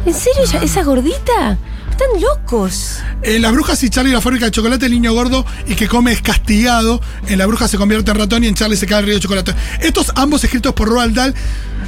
¿En 0.05 0.13
serio? 0.13 0.41
ella- 0.43 0.61
¿Esa 0.63 0.83
gordita? 0.83 1.57
Están 1.91 2.21
locos. 2.21 2.99
En 3.21 3.41
Las 3.41 3.51
Brujas 3.51 3.83
y 3.83 3.89
Charlie 3.89 4.11
la 4.11 4.21
fábrica 4.21 4.45
de 4.45 4.51
chocolate, 4.51 4.85
el 4.87 4.91
niño 4.93 5.13
gordo 5.13 5.45
y 5.67 5.75
que 5.75 5.87
come 5.87 6.11
es 6.11 6.21
castigado. 6.21 6.99
En 7.27 7.37
La 7.37 7.45
Bruja 7.45 7.67
se 7.67 7.77
convierte 7.77 8.09
en 8.11 8.17
ratón 8.17 8.43
y 8.43 8.47
en 8.47 8.55
Charlie 8.55 8.77
se 8.77 8.87
cae 8.87 8.99
el 8.99 9.05
río 9.05 9.15
de 9.15 9.21
chocolate. 9.21 9.53
Estos 9.81 10.11
ambos 10.15 10.43
escritos 10.43 10.73
por 10.73 10.87
Roald 10.89 11.15
Dahl. 11.15 11.35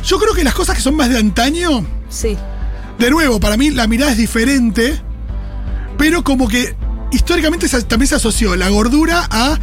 Yo 0.06 0.20
creo 0.20 0.34
que 0.34 0.44
las 0.44 0.54
cosas 0.54 0.76
que 0.76 0.82
son 0.82 0.96
más 0.96 1.10
de 1.10 1.18
antaño, 1.18 1.86
Sí. 2.10 2.38
de 3.00 3.10
nuevo, 3.10 3.40
para 3.40 3.58
mí 3.58 3.72
la 3.72 3.88
mirada 3.88 4.12
es 4.12 4.18
diferente, 4.18 5.02
pero 5.98 6.24
como 6.24 6.48
que 6.48 6.76
históricamente 7.12 7.68
también 7.88 8.08
se 8.08 8.16
asoció 8.16 8.56
la 8.56 8.70
gordura 8.70 9.26
a 9.32 9.58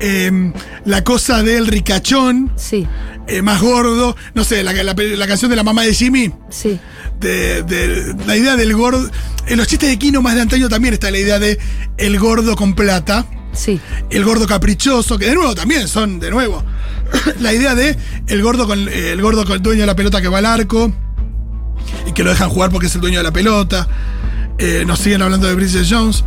em, 0.00 0.52
la 0.84 1.04
cosa 1.04 1.42
del 1.42 1.66
ricachón, 1.66 2.52
Sí, 2.56 2.86
eh, 3.26 3.42
más 3.42 3.60
gordo. 3.60 4.16
No 4.34 4.44
sé, 4.44 4.62
la, 4.62 4.72
la- 4.72 4.94
la 4.94 5.26
canción 5.26 5.50
de 5.50 5.56
la 5.56 5.62
mamá 5.64 5.82
de 5.82 5.94
Jimmy. 5.94 6.32
sí. 6.50 6.78
de, 7.20 7.62
de- 7.62 8.14
la 8.26 8.36
idea 8.36 8.56
del 8.56 8.74
gordo. 8.74 9.08
En 9.46 9.56
los 9.56 9.66
chistes 9.68 9.88
de 9.88 9.98
Kino 9.98 10.20
más 10.20 10.34
de 10.34 10.42
antaño 10.42 10.68
también 10.68 10.92
está 10.94 11.10
la 11.10 11.18
idea 11.18 11.38
de 11.38 11.58
el 11.96 12.18
gordo 12.18 12.54
con 12.56 12.74
plata, 12.74 13.24
Sí. 13.52 13.80
el 14.10 14.24
gordo 14.24 14.46
caprichoso, 14.46 15.16
que 15.16 15.26
de 15.26 15.34
nuevo 15.34 15.54
también 15.54 15.86
son, 15.88 16.18
de 16.20 16.30
nuevo, 16.30 16.62
la 17.40 17.52
idea 17.54 17.74
de 17.74 17.96
el 18.26 18.42
gordo 18.42 18.66
con 18.66 18.88
eh, 18.88 19.12
el 19.12 19.22
gordo 19.22 19.44
con 19.44 19.54
el 19.54 19.62
dueño 19.62 19.82
de 19.82 19.86
la 19.86 19.96
pelota 19.96 20.20
que 20.20 20.28
va 20.28 20.38
al 20.38 20.46
arco 20.46 20.92
y 22.06 22.12
que 22.12 22.24
lo 22.24 22.30
dejan 22.30 22.50
jugar 22.50 22.70
porque 22.70 22.88
es 22.88 22.94
el 22.96 23.00
dueño 23.00 23.18
de 23.18 23.24
la 23.24 23.32
pelota. 23.32 23.88
Eh, 24.58 24.84
nos 24.86 24.98
siguen 24.98 25.22
hablando 25.22 25.46
de 25.46 25.54
Bridget 25.54 25.86
Jones. 25.88 26.24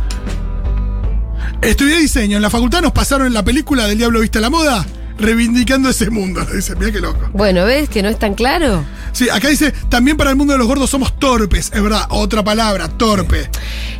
Estudié 1.62 1.98
diseño. 1.98 2.36
En 2.36 2.42
la 2.42 2.50
facultad 2.50 2.80
nos 2.82 2.92
pasaron 2.92 3.32
la 3.32 3.42
película 3.44 3.86
del 3.86 3.98
Diablo 3.98 4.20
Viste 4.20 4.38
a 4.38 4.40
la 4.40 4.50
Moda, 4.50 4.86
reivindicando 5.18 5.88
ese 5.90 6.08
mundo. 6.10 6.44
Dice, 6.54 6.74
mira 6.76 6.92
qué 6.92 7.00
loco. 7.00 7.28
Bueno, 7.32 7.64
¿ves 7.64 7.88
que 7.88 8.02
no 8.02 8.08
es 8.08 8.18
tan 8.18 8.34
claro? 8.34 8.84
Sí, 9.12 9.28
acá 9.30 9.48
dice, 9.48 9.72
también 9.88 10.16
para 10.16 10.30
el 10.30 10.36
mundo 10.36 10.52
de 10.52 10.58
los 10.58 10.68
gordos 10.68 10.90
somos 10.90 11.18
torpes, 11.18 11.72
es 11.74 11.82
verdad, 11.82 12.04
otra 12.10 12.44
palabra, 12.44 12.86
torpe. 12.88 13.50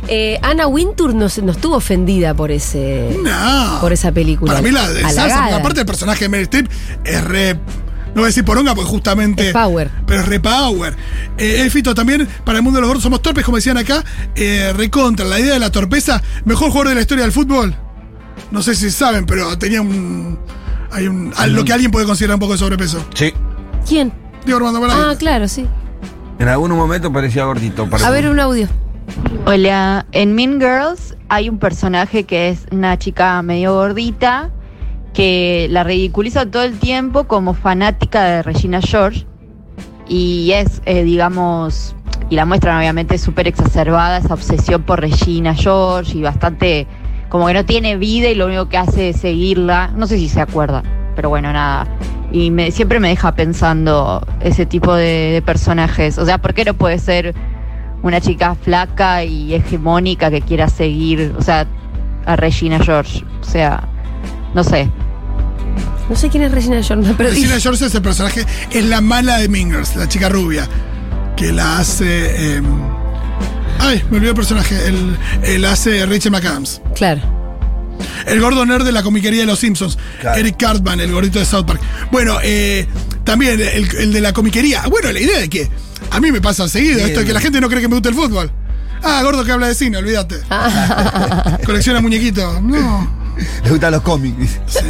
Eh, 0.07 0.39
Anna 0.43 0.67
Wintour 0.67 1.13
nos, 1.13 1.39
nos 1.39 1.57
tuvo 1.57 1.77
ofendida 1.77 2.33
por 2.35 2.51
ese 2.51 3.17
No. 3.21 3.79
por 3.81 3.91
esa 3.91 4.11
película. 4.13 4.53
Para 4.53 4.61
mí 4.65 4.71
la 4.71 4.87
de 4.87 5.01
salsa, 5.01 5.23
Halagada. 5.23 5.41
porque 5.47 5.55
aparte 5.55 5.79
el 5.81 5.85
personaje 5.87 6.25
de 6.25 6.29
Meryl 6.29 6.43
Streep 6.43 6.69
es 7.03 7.23
re... 7.25 7.59
No 8.09 8.15
voy 8.15 8.23
a 8.23 8.27
decir 8.27 8.43
poronga 8.43 8.73
porque 8.75 8.89
justamente... 8.89 9.47
Es 9.47 9.53
power. 9.53 9.89
Pero 10.05 10.21
es 10.21 10.27
re 10.27 10.39
power. 10.39 10.95
Eh, 11.37 11.63
eh, 11.65 11.69
Fito, 11.69 11.93
también 11.93 12.27
para 12.43 12.57
el 12.57 12.63
mundo 12.63 12.77
de 12.77 12.81
los 12.81 12.89
gordos 12.89 13.03
somos 13.03 13.21
torpes, 13.21 13.45
como 13.45 13.57
decían 13.57 13.77
acá, 13.77 14.03
eh, 14.35 14.73
recontra. 14.75 15.25
La 15.25 15.39
idea 15.39 15.53
de 15.53 15.59
la 15.59 15.71
torpeza, 15.71 16.21
mejor 16.45 16.69
jugador 16.69 16.89
de 16.89 16.95
la 16.95 17.01
historia 17.01 17.23
del 17.23 17.31
fútbol. 17.31 17.75
No 18.51 18.61
sé 18.63 18.75
si 18.75 18.89
saben, 18.89 19.25
pero 19.25 19.57
tenía 19.57 19.81
un... 19.81 20.39
Hay 20.91 21.07
un... 21.07 21.33
Lo 21.49 21.63
que 21.63 21.73
alguien 21.73 21.91
puede 21.91 22.05
considerar 22.05 22.35
un 22.35 22.39
poco 22.39 22.53
de 22.53 22.59
sobrepeso. 22.59 23.05
Sí. 23.13 23.31
¿Quién? 23.87 24.11
Diego 24.43 24.57
Armando 24.57 24.81
Maradona. 24.81 25.11
Ah, 25.11 25.15
claro, 25.15 25.47
sí. 25.47 25.67
En 26.39 26.47
algún 26.47 26.71
momento 26.71 27.11
parecía 27.13 27.43
gordito. 27.43 27.87
A 28.03 28.09
ver 28.09 28.27
un 28.27 28.39
audio. 28.39 28.67
Hola, 29.45 30.05
en 30.11 30.33
Mean 30.33 30.59
Girls 30.59 31.15
hay 31.27 31.49
un 31.49 31.59
personaje 31.59 32.23
que 32.23 32.49
es 32.49 32.65
una 32.71 32.97
chica 32.97 33.41
medio 33.41 33.73
gordita 33.73 34.49
que 35.13 35.67
la 35.69 35.83
ridiculiza 35.83 36.45
todo 36.45 36.63
el 36.63 36.77
tiempo 36.79 37.25
como 37.25 37.53
fanática 37.53 38.23
de 38.23 38.43
Regina 38.43 38.81
George 38.81 39.25
y 40.07 40.51
es, 40.51 40.81
eh, 40.85 41.03
digamos, 41.03 41.95
y 42.29 42.35
la 42.35 42.45
muestran 42.45 42.77
obviamente 42.77 43.17
súper 43.17 43.47
exacerbada 43.47 44.17
esa 44.17 44.33
obsesión 44.33 44.83
por 44.83 45.01
Regina 45.01 45.53
George 45.55 46.17
y 46.17 46.21
bastante 46.21 46.87
como 47.29 47.45
que 47.45 47.53
no 47.53 47.63
tiene 47.63 47.95
vida 47.95 48.29
y 48.29 48.35
lo 48.35 48.47
único 48.47 48.67
que 48.69 48.77
hace 48.77 49.09
es 49.09 49.17
seguirla. 49.17 49.91
No 49.95 50.07
sé 50.07 50.17
si 50.17 50.27
se 50.27 50.41
acuerda, 50.41 50.83
pero 51.15 51.29
bueno, 51.29 51.53
nada. 51.53 51.87
Y 52.31 52.51
me, 52.51 52.71
siempre 52.71 52.99
me 52.99 53.09
deja 53.09 53.33
pensando 53.33 54.25
ese 54.41 54.65
tipo 54.65 54.93
de, 54.93 55.41
personajes. 55.45 56.17
O 56.17 56.25
sea, 56.25 56.39
¿por 56.39 56.53
qué 56.53 56.65
no 56.65 56.73
puede 56.73 56.99
ser 56.99 57.33
una 58.01 58.19
chica 58.19 58.55
flaca 58.55 59.23
y 59.23 59.53
hegemónica 59.53 60.29
que 60.29 60.41
quiera 60.41 60.69
seguir, 60.69 61.33
o 61.37 61.41
sea, 61.41 61.67
a 62.25 62.35
Regina 62.35 62.79
George? 62.79 63.23
O 63.41 63.43
sea, 63.43 63.87
no 64.53 64.63
sé. 64.63 64.89
No 66.09 66.15
sé 66.15 66.29
quién 66.29 66.43
es 66.43 66.51
Regina 66.51 66.81
Jordan, 66.85 67.13
pero 67.17 67.29
Regina 67.29 67.59
George 67.59 67.85
es 67.85 67.93
el 67.95 68.01
personaje, 68.01 68.45
es 68.71 68.85
la 68.85 68.99
mala 69.01 69.37
de 69.37 69.47
Mingers, 69.47 69.95
la 69.95 70.07
chica 70.07 70.27
rubia, 70.29 70.67
que 71.37 71.51
la 71.51 71.77
hace. 71.79 72.55
eh, 72.57 72.61
ay, 73.79 74.03
me 74.09 74.17
olvidé 74.17 74.29
el 74.31 74.35
personaje. 74.35 74.75
El, 74.87 75.17
el 75.43 75.65
hace 75.65 76.05
Rachel 76.05 76.31
McAdams. 76.31 76.81
Claro. 76.95 77.21
El 78.25 78.39
gordo 78.41 78.65
nerd 78.65 78.85
de 78.85 78.91
la 78.91 79.03
comiquería 79.03 79.41
de 79.41 79.45
los 79.45 79.59
Simpsons. 79.59 79.97
Claro. 80.19 80.39
Eric 80.39 80.57
Cartman, 80.57 80.99
el 80.99 81.11
gordito 81.11 81.37
de 81.37 81.45
South 81.45 81.65
Park. 81.65 81.81
Bueno, 82.11 82.37
eh, 82.43 82.87
también 83.23 83.59
el, 83.59 83.95
el 83.97 84.11
de 84.13 84.21
la 84.21 84.33
comiquería. 84.33 84.83
Bueno, 84.89 85.11
la 85.11 85.19
idea 85.19 85.39
de 85.39 85.49
que 85.49 85.69
a 86.09 86.19
mí 86.19 86.31
me 86.31 86.41
pasa 86.41 86.67
seguido, 86.67 86.97
Sí, 86.99 87.05
esto 87.05 87.19
de 87.19 87.25
que 87.27 87.33
la 87.33 87.39
gente 87.41 87.61
no 87.61 87.67
cree 87.69 87.81
que 87.81 87.87
me 87.87 87.95
gusta 87.95 88.09
el 88.09 88.15
fútbol. 88.15 88.51
Ah, 89.03 89.21
gordo 89.23 89.43
que 89.45 89.51
habla 89.51 89.67
de 89.67 89.75
cine, 89.75 89.97
olvídate. 89.97 90.37
Colecciona 91.65 92.01
muñequitos. 92.01 92.61
No. 92.61 93.09
Le 93.63 93.69
gustan 93.69 93.91
los 93.91 94.01
cómics. 94.01 94.37
dice. 94.39 94.83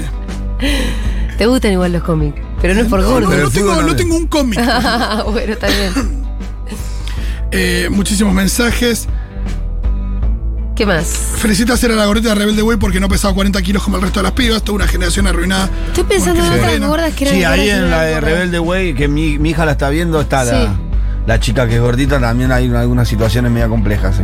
Te 1.39 1.47
gustan 1.47 1.71
igual 1.71 1.93
los 1.93 2.04
cómics, 2.04 2.38
pero 2.62 2.73
no 2.75 2.82
es 2.82 2.88
por 2.88 2.99
No, 2.99 3.08
gordo. 3.12 3.21
no, 3.21 3.30
Pero 3.30 3.43
no 3.45 3.49
tengo, 3.49 3.82
no 3.82 4.15
un 4.17 4.28
cómic. 4.28 4.60
bueno, 5.32 5.54
está 5.54 5.67
bien. 5.67 5.93
Eh, 7.52 7.88
muchísimos 7.89 8.34
mensajes. 8.34 9.08
¿Qué 10.75 10.86
más? 10.86 11.06
Felicito 11.08 11.71
a 11.71 11.75
hacer 11.75 11.91
a 11.93 11.95
la 11.95 12.06
gordita 12.08 12.28
de 12.30 12.36
Rebelde 12.36 12.62
Way 12.62 12.75
porque 12.78 12.99
no 12.99 13.08
pesaba 13.08 13.34
40 13.34 13.62
kilos 13.62 13.82
como 13.84 13.95
el 13.95 14.02
resto 14.04 14.19
de 14.19 14.23
las 14.23 14.34
pibas. 14.34 14.62
Toda 14.63 14.75
una 14.75 14.88
generación 14.88 15.28
arruinada. 15.28 15.69
Estoy 15.88 16.04
pensando 16.04 16.43
en 16.45 16.52
otras 16.52 16.80
gordas 16.82 17.13
que 17.15 17.23
eran 17.23 17.36
Sí, 17.38 17.43
ahí 17.45 17.69
en 17.69 17.89
la 17.89 18.02
de. 18.02 18.19
Rebelde 18.19 18.60
Way, 18.60 18.93
que 18.93 19.08
mi, 19.08 19.39
mi 19.39 19.52
hija 19.52 19.65
la 19.65 19.71
está 19.71 19.89
viendo, 19.89 20.19
está 20.19 20.43
Sí. 20.43 20.52
la, 20.52 20.75
la 21.25 21.39
chica 21.39 21.67
que 21.69 21.75
es 21.75 21.82
gordita, 21.82 22.19
también 22.19 22.52
hay 22.52 22.69
algunas 22.75 23.08
situaciones 23.08 23.49
media 23.49 23.69
complejas, 23.69 24.17
sí. 24.17 24.23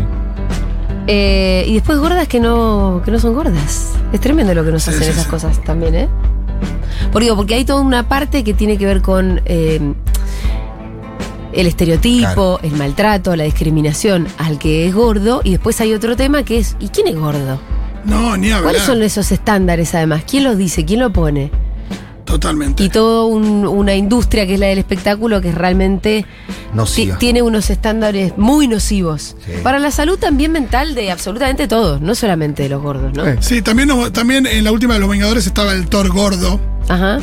Eh, 1.08 1.63
y 1.65 1.75
después 1.75 1.97
gordas 1.99 2.28
que 2.28 2.41
no, 2.41 3.01
que 3.06 3.12
no 3.12 3.19
son 3.19 3.34
gordas. 3.36 3.91
Es 4.12 4.19
tremendo 4.19 4.54
lo 4.54 4.65
que 4.65 4.71
nos 4.71 4.84
Sí, 4.84 4.89
hacen 4.89 5.04
sí, 5.04 5.10
esas 5.12 5.23
sí. 5.23 5.30
cosas 5.30 5.63
también, 5.63 5.95
¿eh? 5.95 6.10
Porque, 7.12 7.34
porque 7.34 7.55
hay 7.55 7.65
toda 7.65 7.81
una 7.81 8.08
parte 8.08 8.43
que 8.43 8.53
tiene 8.53 8.77
que 8.77 8.86
ver 8.86 9.01
con 9.01 9.41
eh, 9.45 9.79
el 11.53 11.67
estereotipo, 11.67 12.58
Claro. 12.58 12.60
el 12.63 12.71
maltrato, 12.73 13.36
la 13.36 13.43
discriminación 13.45 14.27
al 14.38 14.60
que 14.60 14.88
es 14.88 14.93
gordo. 14.93 15.41
Y 15.43 15.51
después 15.51 15.79
hay 15.81 15.93
otro 15.93 16.15
tema 16.15 16.43
que 16.43 16.58
es, 16.60 16.75
¿y 16.79 16.89
quién 16.89 17.08
es 17.08 17.15
gordo? 17.15 17.60
No, 18.05 18.38
ni 18.38 18.47
hablar. 18.47 18.63
¿Cuáles 18.63 18.81
son 18.84 19.01
esos 19.01 19.31
estándares 19.31 19.95
además? 19.95 20.23
¿Quién 20.29 20.43
los 20.43 20.58
dice? 20.58 20.86
¿Quién 20.86 20.99
lo 20.99 21.12
pone? 21.12 21.51
Totalmente. 22.25 22.83
Y 22.83 22.89
toda 22.89 23.25
una 23.25 23.95
industria 23.95 24.45
que 24.47 24.55
es 24.55 24.59
la 24.59 24.65
del 24.67 24.79
espectáculo 24.79 25.41
que 25.41 25.51
realmente 25.51 26.25
tiene 27.19 27.41
unos 27.43 27.69
estándares 27.69 28.33
muy 28.38 28.67
nocivos. 28.67 29.35
Sí. 29.45 29.53
Para 29.63 29.77
la 29.79 29.91
salud 29.91 30.17
también 30.17 30.51
mental 30.51 30.95
de 30.95 31.11
absolutamente 31.11 31.67
todos, 31.67 32.01
no 32.01 32.15
solamente 32.15 32.63
de 32.63 32.69
los 32.69 32.81
gordos, 32.81 33.13
¿no? 33.15 33.23
Sí, 33.41 33.61
también, 33.61 33.88
nos- 33.89 34.11
también 34.11 34.45
en 34.47 34.63
la 34.63 34.71
última 34.71 34.95
de 34.95 34.99
los 35.01 35.09
Vengadores 35.09 35.45
estaba 35.45 35.71
el 35.73 35.88
Thor 35.88 36.09
gordo, 36.09 36.59
Ajá. 36.89 37.19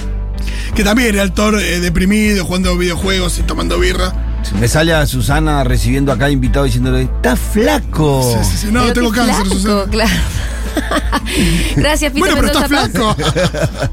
que 0.74 0.84
también 0.84 1.08
era 1.14 1.22
el 1.24 1.32
Thor 1.32 1.58
eh, 1.60 1.80
deprimido, 1.80 2.44
jugando 2.44 2.76
videojuegos 2.78 3.38
y 3.38 3.42
tomando 3.42 3.78
birra. 3.80 4.12
Me 4.60 4.68
sale 4.68 4.92
a 4.94 5.04
Susana 5.06 5.62
recibiendo 5.64 6.10
acá 6.12 6.30
invitado 6.30 6.64
diciéndole, 6.64 7.02
está 7.02 7.36
flaco. 7.36 8.22
Sí, 8.44 8.50
sí, 8.50 8.56
sí. 8.58 8.66
No, 8.72 8.82
Pero 8.82 8.92
tengo 8.94 9.10
cáncer, 9.10 9.34
flaco, 9.34 9.54
Susana. 9.54 9.84
claro. 9.90 10.10
Gracias, 11.76 12.12
Fito 12.12 12.24
Bueno, 12.26 12.40
pero 12.40 12.60
Mendoza 12.60 12.84
está 12.86 13.14
flaco. 13.14 13.92